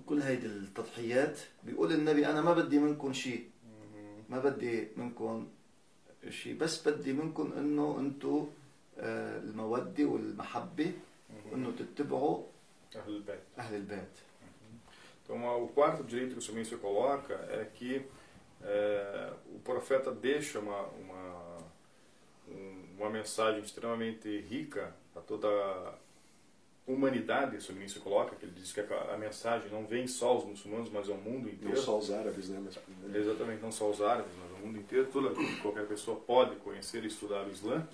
كل 0.07 0.23
هيدي 0.23 0.47
التضحيات 0.47 1.39
بيقول 1.65 1.93
النبي 1.93 2.27
أنا 2.27 2.41
ما 2.43 2.53
بدي 2.55 2.79
منكم 2.79 3.13
شيء. 3.13 3.51
ما 4.29 4.39
بدي 4.39 4.89
منكم 4.97 5.49
شيء 6.29 6.57
بس 6.59 6.89
بدي 6.89 7.13
منكم 7.13 7.53
إنه 7.53 7.97
أنتم 8.01 8.47
آه، 8.99 9.39
المودة 9.39 10.05
والمحبة 10.05 10.93
وانه 11.52 11.72
تتبعوا 11.72 12.44
أهل 12.96 13.16
البيت. 13.16 13.40
اهل 13.58 13.76
البيت 13.76 14.18
Então, 15.24 15.64
o 15.64 15.68
quarto 15.70 16.04
direito 16.04 16.34
que 16.34 16.40
o 16.40 16.42
Sumin 16.42 16.66
se 16.66 16.76
coloca 16.76 17.34
é 17.50 17.66
que 17.74 18.06
é, 18.62 19.34
o 19.56 19.60
profeta 19.60 20.12
deixa 20.12 20.60
uma, 20.60 20.82
uma, 20.82 21.58
um- 22.50 22.86
uma 22.98 23.10
mensagem 23.10 23.62
extremamente 23.64 24.28
rica 24.42 24.94
para 25.14 25.22
toda 25.22 25.48
a 25.48 25.94
humanidade, 26.86 27.56
o 27.56 27.62
Sumin 27.62 27.88
se 27.88 28.00
coloca, 28.00 28.36
que 28.36 28.46
ele 28.46 28.52
diz 28.54 28.74
que 28.74 28.82
a, 28.82 29.14
a 29.14 29.18
mensagem 29.18 29.70
não 29.72 29.86
vem 29.86 30.06
só 30.08 30.30
aos 30.30 30.44
muçulmanos, 30.46 30.90
mas 30.90 31.10
ao 31.10 31.16
mundo 31.16 31.46
Não 31.48 31.54
inteiro. 31.54 31.78
só 31.78 31.98
os 31.98 32.12
árabes, 32.12 32.50
né? 32.50 32.60
Mas, 32.62 33.16
Exatamente, 33.16 33.62
não 33.62 33.72
só 33.72 33.90
os 33.90 34.02
árabes, 34.02 34.34
mas 34.38 34.52
o 34.52 34.66
mundo 34.66 34.78
inteiro, 34.80 35.08
toda, 35.12 35.30
qualquer 35.62 35.88
pessoa 35.88 36.20
pode 36.20 36.58
conhecer 36.58 37.04
e 37.06 37.08
estudar 37.08 37.46
o 37.48 37.52
Islã. 37.52 37.88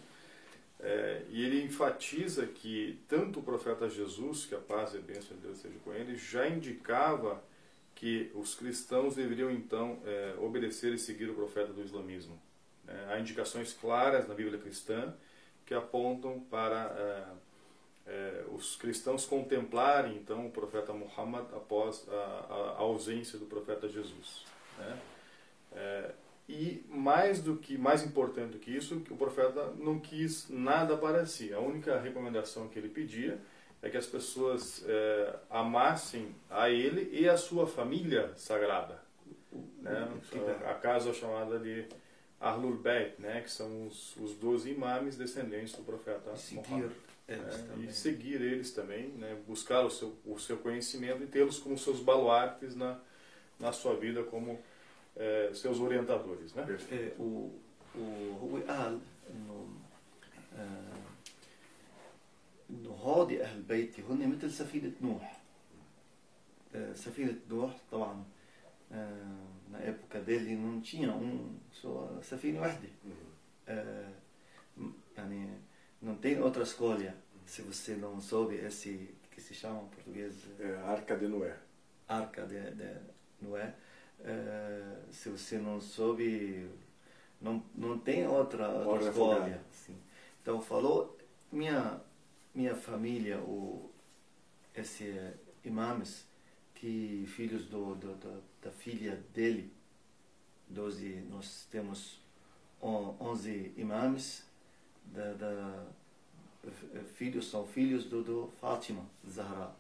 É, 0.81 1.23
e 1.31 1.43
ele 1.45 1.63
enfatiza 1.63 2.47
que 2.47 3.01
tanto 3.09 3.41
o 3.41 3.43
profeta 3.43 3.89
Jesus, 3.89 4.45
que 4.45 4.55
a 4.55 4.59
paz 4.59 4.93
e 4.95 4.99
a 4.99 5.01
bênção 5.01 5.37
de 5.37 5.43
Deus 5.43 5.57
esteja 5.57 5.79
com 5.85 5.93
ele, 5.95 6.17
já 6.17 6.47
indicava 6.49 7.43
que 7.95 8.31
os 8.35 8.55
cristãos 8.55 9.15
deveriam 9.15 9.51
então 9.51 9.99
é, 10.05 10.35
obedecer 10.39 10.93
e 10.93 10.99
seguir 10.99 11.31
o 11.31 11.35
profeta 11.35 11.73
do 11.73 11.83
islamismo. 11.83 12.39
É, 12.87 13.15
há 13.15 13.19
indicações 13.19 13.73
claras 13.73 14.29
na 14.29 14.35
Bíblia 14.35 14.59
cristã 14.59 15.15
que 15.65 15.73
apontam 15.73 16.41
para 16.51 17.35
é, 18.07 18.11
é, 18.11 18.45
os 18.53 18.77
cristãos 18.77 19.25
contemplarem 19.25 20.17
então 20.17 20.47
o 20.47 20.51
profeta 20.51 20.93
Muhammad 20.93 21.47
após 21.55 22.07
a, 22.09 22.15
a- 22.15 22.77
ausência 22.79 23.39
do 23.39 23.47
profeta 23.47 23.89
Jesus. 23.89 24.45
né? 24.77 24.99
E 26.49 26.85
mais 26.89 27.41
do 27.41 27.57
que 27.57 27.79
mais 27.79 28.05
importante 28.05 28.53
do 28.53 28.59
que 28.59 28.71
isso, 28.71 29.03
o 29.11 29.17
profeta 29.17 29.73
não 29.79 29.99
quis 29.99 30.47
nada 30.51 30.97
para 30.97 31.25
si. 31.25 31.53
A 31.55 31.59
única 31.61 31.99
recomendação 31.99 32.69
que 32.69 32.79
ele 32.79 32.89
pedia 32.91 33.39
é 33.83 33.89
que 33.89 33.97
as 33.97 34.07
pessoas 34.07 34.85
é, 34.87 35.37
amassem 35.49 36.35
a 36.51 36.69
ele 36.69 37.09
e 37.19 37.27
a 37.29 37.37
sua 37.39 37.67
família 37.67 38.31
sagrada, 38.37 39.01
né? 39.81 40.07
A 40.67 40.75
casa 40.75 41.13
chamada 41.15 41.59
de 41.59 41.87
Ahlul 42.41 42.77
Bayt, 42.77 43.15
né? 43.19 43.41
Que 43.41 43.51
são 43.51 43.87
os, 43.87 44.15
os 44.17 44.35
12 44.35 44.71
imames 44.71 45.17
descendentes 45.17 45.75
do 45.75 45.83
profeta 45.83 46.31
E 46.35 46.39
seguir 46.39 46.69
Muhammad. 46.71 46.91
eles 47.27 47.55
É, 47.55 47.59
também. 47.63 47.89
e 47.89 47.93
seguir 47.93 48.43
eles 48.43 48.71
também, 48.73 49.09
né? 49.17 49.35
buscar 49.47 49.81
o 49.83 49.91
seu, 49.91 50.15
o 50.27 50.39
seu 50.39 50.59
conhecimento 50.59 51.23
e 51.23 51.27
tê-los 51.27 51.59
como 51.59 51.79
seus 51.79 52.01
baluartes 52.01 52.77
na, 52.77 52.99
na 53.59 53.73
sua 53.73 53.97
vida 53.97 54.23
como 54.25 54.61
eh, 55.18 55.50
seus 55.54 55.80
orientadores. 55.80 56.54
Né? 56.56 56.66
إيه، 56.92 57.14
و- 57.20 57.50
وهو 57.96 58.58
قال 58.68 59.00
انه 59.30 59.68
آه، 60.58 61.00
انه 62.70 62.90
هودي 62.90 63.44
اهل 63.44 63.62
بيتي 63.62 64.02
هن 64.10 64.36
مثل 64.36 64.52
سفينه 64.52 64.92
نوح 65.02 65.40
آه، 66.76 66.94
سفينه 66.94 67.36
نوح 67.50 67.78
طبعا 67.92 68.24
آه، 68.92 69.36
na 69.74 69.78
época 69.92 70.20
dele 70.28 70.56
não 70.56 70.82
tinha 70.82 71.12
um 71.14 71.60
só 71.82 72.20
safina 72.22 72.60
واحده 72.60 72.90
آه، 73.68 74.10
م- 74.78 74.92
يعني 75.18 75.50
não 76.02 76.16
tem 76.16 76.40
outra 76.42 76.64
escolha 76.64 77.16
se 77.46 77.62
você 77.62 77.96
não 77.96 78.20
soube 78.22 78.56
esse 78.56 79.10
que 79.32 79.42
se 79.42 79.54
chama 79.54 79.82
em 79.84 79.88
português 79.96 80.34
É, 80.60 80.76
a 80.78 80.92
Arca 80.92 81.16
de 81.18 81.28
Noé. 81.28 81.56
arca 82.08 82.46
de, 82.48 82.60
de 82.80 82.90
Noé, 83.42 83.74
eh, 84.25 84.97
se 85.11 85.29
você 85.29 85.59
não 85.59 85.81
soube, 85.81 86.69
não, 87.41 87.63
não 87.75 87.99
tem 87.99 88.27
outra, 88.27 88.69
outra 88.69 88.85
Morre 88.99 89.09
escolha. 89.11 89.63
Assim. 89.71 89.97
Então 90.43 90.61
falou, 90.61 91.17
minha, 91.53 92.01
minha 92.55 92.75
família, 92.75 93.39
o, 93.39 93.91
esse 94.75 95.09
eh, 95.09 95.35
imames, 95.65 96.27
que 96.75 97.25
filhos 97.29 97.67
do, 97.67 97.95
do, 97.95 98.15
do- 98.17 98.43
da 98.63 98.71
filha 98.71 99.23
dele, 99.35 99.73
12, 100.69 101.27
nós 101.31 101.67
temos 101.71 102.21
on- 102.83 103.15
11 103.21 103.73
imames, 103.77 104.45
da, 105.07 105.33
da, 105.35 105.85
eh, 106.95 107.01
filhos 107.17 107.49
são 107.51 107.67
filhos 107.67 108.05
do, 108.05 108.23
do 108.23 108.51
Fátima 108.61 109.05
Zahra 109.29 109.75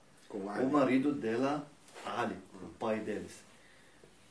o 0.64 0.70
marido 0.70 1.12
dela, 1.12 1.66
Ali, 2.04 2.37
o 2.62 2.68
pai 2.78 3.00
deles. 3.00 3.42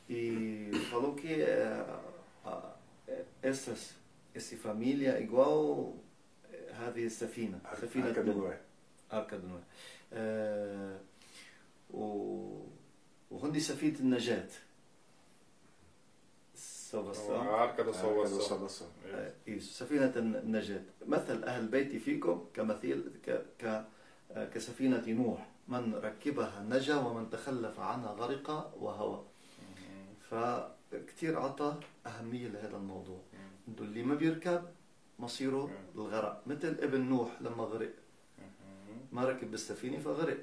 E 0.08 0.70
falou 0.90 1.14
que 1.14 1.42
a- 1.42 2.74
eh, 3.08 3.24
essas, 3.42 3.94
essa 4.34 4.56
família 4.56 5.12
é 5.18 5.22
igual 5.22 5.94
هذه 6.74 7.06
السفينة 7.06 7.58
Ar- 7.64 7.76
سفينة 7.76 8.12
Arca 8.12 8.22
de 8.22 8.28
نوح 8.28 8.50
Noé. 8.52 9.14
أركا 9.14 9.36
نوح 9.36 9.60
آه، 10.12 10.98
وهندي 13.30 13.60
سفينة 13.60 13.98
النجاة 14.00 14.48
Arca 17.34 17.82
Arca. 18.22 18.28
É. 19.04 19.14
آه، 19.14 19.32
إيش، 19.48 19.62
سفينة 19.64 20.12
النجاة 20.16 20.82
مثل 21.06 21.44
أهل 21.44 21.66
بيتي 21.68 21.98
فيكم 21.98 22.44
كمثيل 22.54 23.04
ك 23.26 23.42
ك 23.58 23.84
كسفينة 24.54 25.02
نوح 25.08 25.46
من 25.68 25.94
ركبها 25.94 26.66
نجا 26.70 26.96
ومن 26.96 27.30
تخلف 27.30 27.80
عنها 27.80 28.10
غرق 28.12 28.74
وهوى 28.80 29.22
فكتير 30.34 31.38
عطى 31.38 31.76
أهمية 32.06 32.48
لهذا 32.48 32.76
الموضوع 32.76 33.18
إنه 33.68 33.76
اللي 33.80 34.02
ما 34.02 34.14
بيركب 34.14 34.62
مصيره 35.18 35.70
الغرق 35.94 36.42
مثل 36.46 36.76
ابن 36.82 37.00
نوح 37.00 37.30
لما 37.40 37.64
غرق 37.64 37.92
ما 39.12 39.24
ركب 39.24 39.50
بالسفينة 39.50 39.98
فغرق 39.98 40.38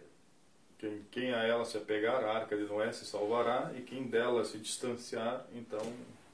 Quem, 0.82 1.06
quem 1.12 1.32
a 1.32 1.44
ela 1.44 1.64
se 1.64 1.78
apegar, 1.78 2.24
a 2.26 2.32
arca 2.40 2.58
de 2.58 2.64
Noé 2.64 2.92
se 2.92 3.06
salvará, 3.06 3.72
e 3.78 3.82
quem 3.82 4.08
dela 4.08 4.44
se 4.44 4.58
distanciar, 4.58 5.46
então 5.54 5.80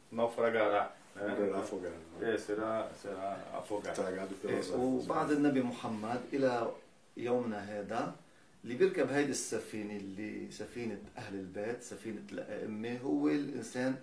naufragará. 0.10 0.84
né? 1.16 1.28
Morrerá 1.28 1.60
afogado. 1.60 1.94
né? 2.20 2.34
É, 2.34 2.38
será, 2.38 2.90
será 3.02 3.30
afogado. 3.54 3.96
Tragado 3.96 4.34
pelas 4.36 4.68
إيه، 4.70 4.76
águas. 4.76 5.06
وبعد 5.06 5.32
النبي 5.32 5.62
محمد 5.62 6.22
إلى 6.34 6.72
يومنا 7.18 7.60
هذا 7.60 8.16
اللي 8.64 8.76
بيركب 8.76 9.10
هيدي 9.10 9.32
السفينة 9.32 9.96
اللي 9.96 10.52
سفينة 10.52 11.02
أهل 11.18 11.36
البيت 11.36 11.84
سفينة 11.84 12.22
الأئمة 12.32 12.98
هو 12.98 13.30
الإنسان 13.30 13.96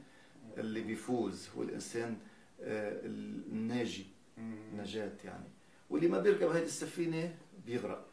اللي 0.59 0.81
بيفوز 0.81 1.49
هو 1.57 1.63
الإنسان 1.63 2.17
آه، 2.63 3.01
الناجي. 3.05 4.07
نجاة 4.77 5.13
يعني 5.25 5.45
واللي 5.91 6.09
ما 6.09 6.19
بيركب 6.19 6.49
هيدي 6.49 6.67
السفينة 6.67 7.35
بيغرق 7.67 8.07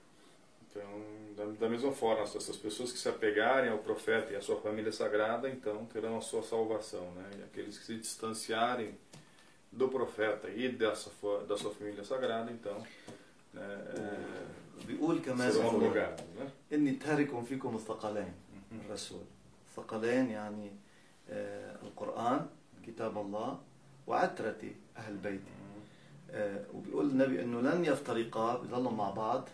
Então, 0.74 1.04
da, 1.36 1.46
da 1.60 1.68
mesma 1.70 1.92
forma, 1.92 2.24
essas 2.24 2.56
pessoas 2.56 2.94
que 2.94 2.98
se 2.98 3.10
apegarem 3.10 3.70
ao 3.70 3.80
profeta 3.80 4.32
e 4.32 4.38
à 4.38 4.42
sua 4.42 4.56
família 4.62 4.92
sagrada, 4.94 5.50
então 5.50 5.86
terão 5.86 6.18
a 6.18 6.22
sua 6.22 6.42
salvação. 6.44 7.12
Né? 7.12 7.30
E 7.40 7.44
aqueles 7.44 7.78
que 7.78 7.86
se 7.86 7.96
distanciarem 7.96 8.98
do 9.70 9.90
profeta 9.90 10.50
e 10.50 10.70
dessa, 10.70 11.12
da 11.46 11.58
sua 11.58 11.72
família 11.72 12.06
sagrada, 12.06 12.50
então 12.52 12.82
بيقول 14.88 15.20
كمان 15.20 15.52
إنه? 15.76 15.94
إني 16.74 16.92
تارك 16.92 17.44
فيكم 17.44 17.76
الثقلين 17.76 18.34
الرسول. 18.86 19.22
ثقلين 19.76 20.30
يعني 20.30 20.72
آه، 21.30 21.76
القرآن 21.84 22.46
كتاب 22.88 23.18
الله 23.18 23.60
وعترتي 24.08 24.76
أهل 24.98 25.18
بيتي. 25.18 25.52
آه، 26.32 26.66
وبيقول 26.74 27.10
النبي 27.10 27.42
إنه 27.42 27.62
لن 27.62 27.86
يفترقا 27.86 28.58
بيضلوا 28.58 28.92
مع 28.92 29.10
بعض. 29.10 29.50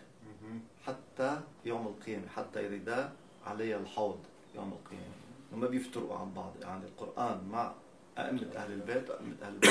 حتى 0.86 1.40
يوم 1.64 1.86
القيامة 1.86 2.28
حتى 2.28 2.64
يردا 2.64 3.12
علي 3.46 3.76
الحوض 3.76 4.18
يوم 4.54 4.72
القيامة. 4.72 5.14
إنه 5.52 5.60
ما 5.60 5.66
بيفترقوا 5.68 6.18
عن 6.18 6.32
بعض 6.34 6.52
يعني 6.62 6.84
القرآن 6.84 7.48
مع 7.52 7.72
أئمة 8.18 8.46
أهل 8.56 8.72
البيت 8.72 9.10
وأئمة 9.10 9.34
أهل 9.42 9.52
البيت 9.54 9.70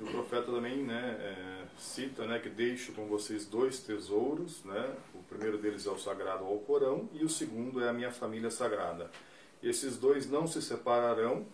o 0.00 0.06
profeta 0.06 0.52
também 0.52 0.84
né, 0.84 1.16
é, 1.20 1.66
cita 1.78 2.26
né, 2.26 2.38
que 2.38 2.48
deixo 2.48 2.92
com 2.92 3.06
vocês 3.06 3.46
dois 3.46 3.80
tesouros, 3.80 4.62
né, 4.64 4.94
o 5.14 5.22
primeiro 5.24 5.58
deles 5.58 5.86
é 5.86 5.90
o 5.90 5.98
sagrado 5.98 6.44
ao 6.44 6.58
Corão 6.58 7.08
e 7.12 7.24
o 7.24 7.28
segundo 7.28 7.82
é 7.82 7.88
a 7.88 7.92
minha 7.92 8.10
família 8.10 8.50
sagrada. 8.50 9.10
Esses 9.62 9.96
dois 9.96 10.28
não 10.30 10.46
se 10.46 10.62
separarão 10.62 11.46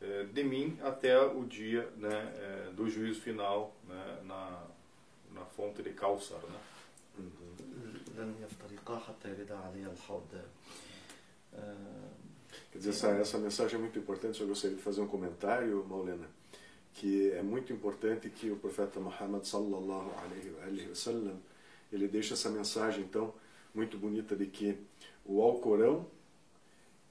é, 0.00 0.24
de 0.24 0.44
mim 0.44 0.78
até 0.82 1.18
o 1.20 1.44
dia 1.44 1.88
né, 1.96 2.32
é, 2.36 2.70
do 2.72 2.88
juízo 2.90 3.20
final 3.20 3.74
né, 3.88 4.18
na, 4.24 4.64
na 5.32 5.44
fonte 5.46 5.82
de 5.82 5.90
Kawsar. 5.90 6.40
Né? 6.40 6.58
Uhum. 7.18 7.54
Quer 12.70 12.78
dizer, 12.78 12.90
essa, 12.90 13.08
essa 13.08 13.38
mensagem 13.38 13.76
é 13.76 13.78
muito 13.78 13.98
importante. 13.98 14.40
Eu 14.40 14.48
gostaria 14.48 14.76
de 14.76 14.82
fazer 14.82 15.00
um 15.00 15.06
comentário, 15.06 15.84
Maulena 15.88 16.26
que 16.94 17.30
é 17.32 17.42
muito 17.42 17.72
importante 17.72 18.28
que 18.28 18.50
o 18.50 18.56
profeta 18.56 19.00
Muhammad 19.00 19.44
sallallahu 19.44 20.10
alaihi 20.18 20.50
wa 20.50 20.64
alihi 20.64 20.88
wa 20.88 20.94
sallam, 20.94 21.38
ele 21.92 22.08
deixa 22.08 22.34
essa 22.34 22.50
mensagem 22.50 23.04
então 23.04 23.34
muito 23.74 23.96
bonita 23.96 24.36
de 24.36 24.46
que 24.46 24.78
o 25.24 25.40
Alcorão 25.40 26.06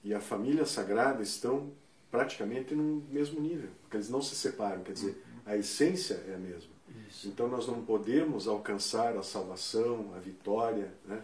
e 0.04 0.14
a 0.14 0.20
família 0.20 0.64
sagrada 0.64 1.22
estão 1.22 1.72
praticamente 2.10 2.74
no 2.74 3.02
mesmo 3.10 3.40
nível, 3.40 3.70
porque 3.82 3.96
eles 3.96 4.10
não 4.10 4.20
se 4.20 4.34
separam, 4.34 4.82
quer 4.82 4.92
dizer, 4.92 5.22
a 5.46 5.56
essência 5.56 6.14
é 6.28 6.34
a 6.34 6.38
mesma. 6.38 6.70
isso. 7.08 7.28
Então 7.28 7.48
nós 7.48 7.66
não 7.66 7.84
podemos 7.84 8.46
alcançar 8.46 9.16
a 9.16 9.22
salvação, 9.22 10.12
a 10.14 10.18
vitória, 10.18 10.92
né? 11.06 11.22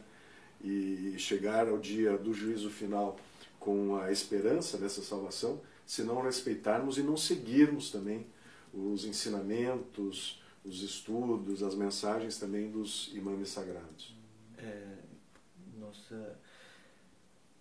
e 0.60 1.14
chegar 1.18 1.68
ao 1.68 1.78
dia 1.78 2.16
do 2.16 2.32
juízo 2.32 2.70
final 2.70 3.16
com 3.60 3.96
a 3.96 4.10
esperança 4.10 4.76
dessa 4.76 5.02
salvação, 5.02 5.60
se 5.86 6.02
não 6.02 6.20
respeitarmos 6.20 6.98
e 6.98 7.02
não 7.02 7.16
seguirmos 7.16 7.90
também 7.90 8.26
os 8.77 9.05
ensinamentos, 9.05 10.41
os 10.65 10.81
estudos, 10.81 11.61
as 11.61 11.75
mensagens 11.75 12.37
também 12.37 12.71
dos 12.71 13.11
imames 13.13 13.49
sagrados. 13.49 14.15
É, 14.57 14.97
nós, 15.77 15.97
eh, 16.11 16.35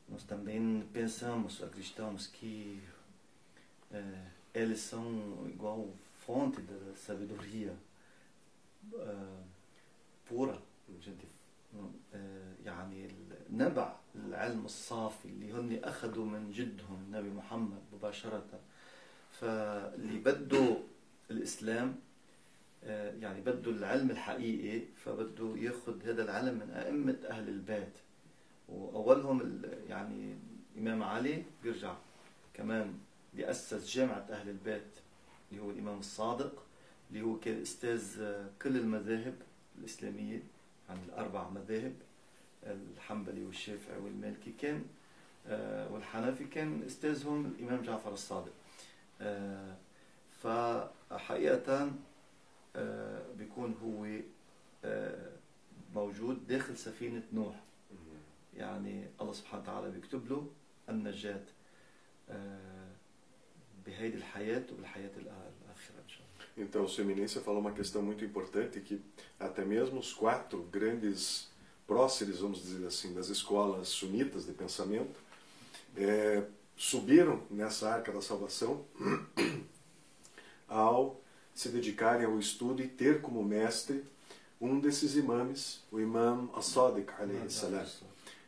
nós 0.09 0.23
também 0.25 0.89
pensamos, 0.93 1.63
acreditamos 1.63 2.27
que 2.27 2.81
eh, 3.91 4.27
eles 4.55 4.81
são 4.81 5.05
igual 5.49 5.89
fonte 6.27 6.61
da 6.63 6.95
sabedoria 6.95 7.75
eh, 8.95 9.43
pura 10.27 10.59
gente 11.01 11.27
eh, 12.13 12.53
يعني 12.65 13.09
نبع 13.51 13.97
العلم 14.15 14.65
الصافي 14.65 15.29
اللي 15.29 15.53
هن 15.53 15.85
أخذوا 15.85 16.25
من 16.25 16.53
جدهم 16.53 17.05
النبي 17.07 17.31
محمد 17.31 17.81
مباشرة 17.93 18.61
فاللي 19.31 20.19
بده 20.19 20.77
الإسلام 21.32 21.96
آه، 22.84 23.14
يعني 23.22 23.42
بده 23.42 23.72
العلم 23.72 24.12
الحقيقي 24.12 24.86
فبده 24.96 25.56
ياخذ 25.58 26.04
هذا 26.10 26.24
العلم 26.24 26.54
من 26.54 26.70
أئمة 26.70 27.18
أهل 27.30 27.50
البيت. 27.50 27.94
وأولهم 28.70 29.62
يعني 29.90 30.36
الإمام 30.76 31.04
علي 31.04 31.44
بيرجع 31.64 31.96
كمان 32.54 32.94
بيأسس 33.34 33.96
جامعة 33.96 34.26
أهل 34.30 34.50
البيت 34.50 34.92
اللي 35.52 35.64
هو 35.64 35.72
الإمام 35.72 36.00
الصادق 36.00 36.64
اللي 37.10 37.22
هو 37.22 37.40
كان 37.40 37.62
أستاذ 37.62 38.22
آه، 38.22 38.50
كل 38.62 38.78
المذاهب 38.78 39.36
الإسلامية 39.80 40.44
عن 40.90 40.98
الأربع 41.08 41.50
مذاهب 41.50 41.94
الحنبلي 42.64 43.46
والشافعي 43.46 43.98
والمالكي 43.98 44.52
كان 44.62 44.86
آه، 45.48 45.92
والحنفي 45.94 46.44
كان 46.44 46.84
أستاذهم 46.88 47.46
الإمام 47.46 47.82
جعفر 47.82 48.14
الصادق. 48.14 48.54
فحقيقة 50.47 51.93
آه، 52.77 53.23
بيكون 53.39 53.75
هو 53.85 54.21
آه، 54.85 55.33
موجود 55.95 56.47
داخل 56.47 56.77
سفينة 56.79 57.23
نوح 57.33 57.63
يعني 58.57 59.05
الله 59.21 59.33
سبحانه 59.33 59.63
وتعالى 59.63 59.91
بيكتب 59.91 60.29
له 60.31 60.47
النجاة 60.89 61.45
آه، 62.31 62.89
بهيدي 63.87 64.17
الحياة 64.17 64.63
وبالحياة 64.73 65.11
الآ- 65.11 65.51
الآخرة 65.65 65.99
إن 66.05 66.09
شاء 66.09 66.23
الله 66.23 66.33
Então, 66.59 66.85
o 66.85 66.89
seu 66.89 67.03
eminência 67.05 67.41
falou 67.41 67.61
uma 67.61 67.73
questão 67.73 68.03
muito 68.03 68.25
importante 68.25 68.79
que 68.81 69.01
até 69.41 69.65
mesmo 69.65 69.99
os 70.01 70.13
quatro 70.13 70.63
grandes 70.71 71.49
próceres, 71.87 72.41
vamos 72.41 72.63
dizer 72.63 72.87
assim, 72.87 73.15
das 73.15 73.29
escolas 73.29 73.89
sunitas 73.89 74.45
de 74.45 74.53
pensamento, 74.53 75.19
eh, 75.97 76.43
subiram 76.77 77.43
nessa 77.51 77.89
arca 77.91 78.13
da 78.13 78.21
salvação 78.21 78.85
ao 80.68 81.20
se 81.54 81.70
dedicarem 81.70 82.26
ao 82.26 82.38
estudo 82.40 82.82
e 82.84 82.88
ter 82.88 83.22
como 83.22 83.44
mestre 83.44 84.04
um 84.60 84.80
desses 84.80 85.16
imames, 85.16 85.82
o 85.92 86.00
imam 86.00 86.50
As-Sadiq. 86.56 87.12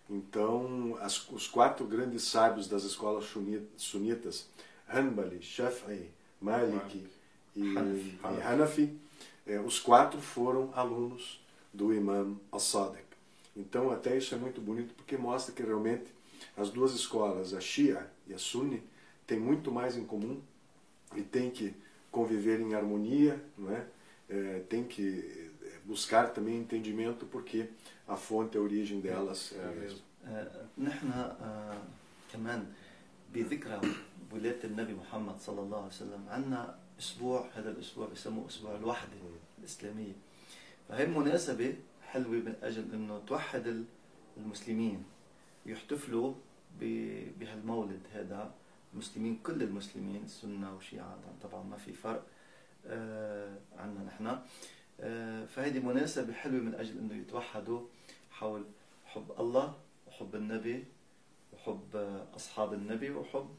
Então, 0.09 0.97
as- 1.01 1.29
os 1.29 1.47
quatro 1.47 1.85
grandes 1.85 2.23
sábios 2.23 2.67
das 2.67 2.83
escolas 2.83 3.25
suni- 3.25 3.67
sunitas, 3.77 4.47
Hanbali, 4.87 5.41
Shafi'i, 5.41 6.09
Maliki 6.41 7.05
e 7.55 7.77
Hanafi. 7.77 8.17
Hanafi, 8.43 8.97
eh, 9.45 9.59
os 9.59 9.79
quatro 9.79 10.19
foram 10.19 10.71
alunos 10.73 11.39
do 11.71 11.93
imam 11.93 12.39
As-Sadiq. 12.51 13.03
Então, 13.55 13.91
até 13.91 14.17
isso 14.17 14.33
é 14.33 14.37
muito 14.37 14.59
bonito 14.61 14.93
porque 14.95 15.15
mostra 15.17 15.53
que 15.53 15.61
realmente 15.61 16.05
as 16.57 16.69
duas 16.71 16.93
escolas, 16.93 17.53
a 17.53 17.59
Shia 17.61 18.09
e 18.27 18.33
a 18.33 18.37
Sunni, 18.39 18.81
têm 19.27 19.39
muito 19.39 19.71
mais 19.71 19.95
em 19.95 20.05
comum 20.05 20.39
e 21.15 21.21
tem 21.21 21.51
que 21.51 21.75
conviver 22.11 22.59
em 22.59 22.73
harmonia, 22.75 23.39
não 23.57 23.71
é? 23.75 23.85
Eh, 24.29 24.61
tem 24.69 24.83
que 24.83 25.49
buscar 25.85 26.29
também 26.33 26.57
entendimento 26.59 27.25
porque 27.25 27.69
a 28.07 28.15
fonte, 28.15 28.57
a 28.57 28.61
origem 28.61 28.99
delas 29.01 29.53
é 29.55 29.63
a 29.63 29.71
mesma. 29.71 29.99
نحن 30.77 31.11
آه، 31.11 31.77
كمان 32.33 32.65
بذكرى 33.33 33.81
ولادة 34.31 34.63
النبي 34.63 34.93
محمد 34.93 35.39
صلى 35.39 35.61
الله 35.61 35.77
عليه 35.77 35.87
وسلم 35.87 36.25
عندنا 36.29 36.75
أسبوع 36.99 37.47
هذا 37.55 37.69
الأسبوع 37.71 38.07
بسموه 38.07 38.47
أسبوع 38.47 38.75
الوحدة 38.75 39.11
الإسلامية 39.59 40.13
فهي 40.89 41.05
مناسبة 41.05 41.75
حلوة 42.11 42.31
من 42.45 42.53
أجل 42.63 42.85
أنه 42.93 43.21
توحد 43.27 43.67
ال- 43.67 43.85
المسلمين 44.37 45.03
يحتفلوا 45.65 46.33
بهالمولد 47.39 47.99
هذا 48.13 48.51
المسلمين 48.93 49.39
كل 49.43 49.63
المسلمين 49.63 50.27
سنة 50.27 50.75
وشيعة 50.75 51.17
طبعا 51.43 51.63
ما 51.63 51.77
في 51.77 51.93
فرق 51.93 52.25
آه، 52.87 53.57
عنا 53.77 54.03
نحن 54.03 54.39
آه، 54.99 55.45
فهذه 55.45 55.79
مناسبة 55.79 56.33
حلوة 56.33 56.61
من 56.61 56.75
أجل 56.75 56.97
أنه 56.97 57.15
يتوحدوا 57.15 57.81
حول 58.31 58.63
حب 59.05 59.31
الله 59.39 59.73
وحب 60.07 60.35
النبي 60.35 60.85
وحب 61.53 61.95
آه، 61.95 62.25
أصحاب 62.35 62.73
النبي 62.73 63.11
وحب 63.11 63.49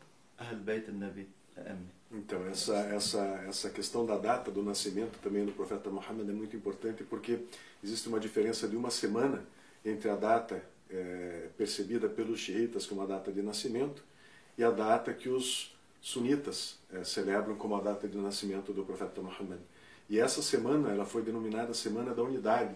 أهل 0.40 0.56
بيت 0.56 0.88
النبي 0.88 1.26
M. 1.56 2.00
Então, 2.12 2.44
essa, 2.46 2.74
essa, 2.74 3.20
essa 3.48 3.70
questão 3.70 4.04
da 4.04 4.16
data 4.16 4.50
do 4.50 4.62
nascimento 4.62 5.18
também 5.22 5.44
do 5.44 5.52
profeta 5.52 5.90
Muhammad 5.90 6.28
é 6.28 6.32
muito 6.32 6.56
importante 6.56 7.04
porque 7.04 7.38
existe 7.84 8.08
uma 8.08 8.18
diferença 8.18 8.66
de 8.66 8.76
uma 8.76 8.90
semana 8.90 9.44
entre 9.84 10.08
a 10.08 10.16
data 10.16 10.62
é, 10.90 11.48
percebida 11.56 12.08
pelos 12.08 12.40
xiitas 12.40 12.86
como 12.86 13.02
a 13.02 13.06
data 13.06 13.30
de 13.30 13.42
nascimento 13.42 14.02
e 14.56 14.64
a 14.64 14.70
data 14.70 15.12
que 15.12 15.28
os 15.28 15.74
sunitas 16.00 16.78
é, 16.92 17.04
celebram 17.04 17.56
como 17.56 17.76
a 17.76 17.80
data 17.80 18.08
de 18.08 18.16
nascimento 18.16 18.72
do 18.72 18.84
profeta 18.84 19.20
Muhammad. 19.20 19.60
E 20.08 20.18
essa 20.18 20.42
semana 20.42 20.90
ela 20.90 21.04
foi 21.04 21.22
denominada 21.22 21.72
Semana 21.72 22.14
da 22.14 22.22
Unidade 22.22 22.74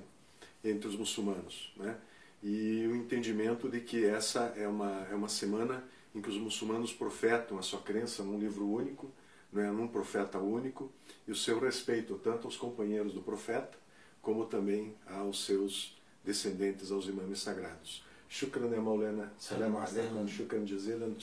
entre 0.62 0.88
os 0.88 0.96
muçulmanos. 0.96 1.72
Né? 1.76 1.96
E 2.42 2.86
o 2.86 2.94
entendimento 2.94 3.68
de 3.68 3.80
que 3.80 4.04
essa 4.04 4.52
é 4.56 4.68
uma, 4.68 5.06
é 5.10 5.14
uma 5.14 5.28
semana 5.28 5.82
em 6.14 6.20
que 6.20 6.28
os 6.28 6.36
muçulmanos 6.36 6.92
profetam 6.92 7.58
a 7.58 7.62
sua 7.62 7.80
crença 7.80 8.22
num 8.22 8.38
livro 8.38 8.66
único, 8.66 9.10
né, 9.52 9.70
num 9.70 9.88
profeta 9.88 10.38
único, 10.38 10.92
e 11.26 11.32
o 11.32 11.36
seu 11.36 11.58
respeito 11.58 12.20
tanto 12.22 12.46
aos 12.46 12.56
companheiros 12.56 13.12
do 13.12 13.20
profeta, 13.20 13.76
como 14.22 14.46
também 14.46 14.94
aos 15.06 15.44
seus 15.44 15.96
descendentes, 16.24 16.90
aos 16.92 17.06
imãs 17.06 17.40
sagrados. 17.40 18.04
Shukran 18.34 18.72
ya 18.72 18.80
Maulana, 18.80 19.30
salam 19.38 19.76
alaikum, 19.76 20.26
shukran 20.26 20.66
jazilan. 20.66 21.14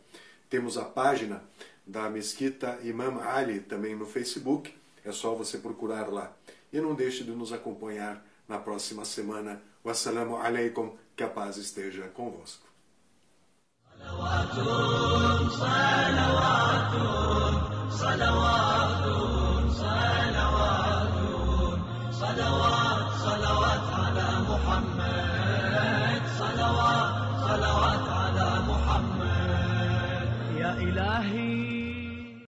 Temos 0.49 0.79
a 0.79 0.85
página 0.85 1.43
da 1.85 2.09
Mesquita 2.09 2.79
Imam 2.85 3.21
Ali 3.21 3.59
também 3.59 3.97
no 3.97 4.07
Facebook, 4.07 4.73
é 5.05 5.11
só 5.11 5.35
você 5.35 5.59
procurar 5.59 6.09
lá 6.09 6.33
e 6.73 6.81
não 6.81 6.95
deixe 6.95 7.25
de 7.25 7.33
nos 7.33 7.53
acompanhar 7.53 8.25
na 8.49 8.59
próxima 8.59 9.05
semana. 9.05 9.61
Wassalamu 9.85 10.37
alaikum, 10.37 10.97
que 11.17 11.23
a 11.23 11.29
paz 11.29 11.57
esteja 11.57 12.09
convosco. 12.09 12.73
صلوات 18.03 18.92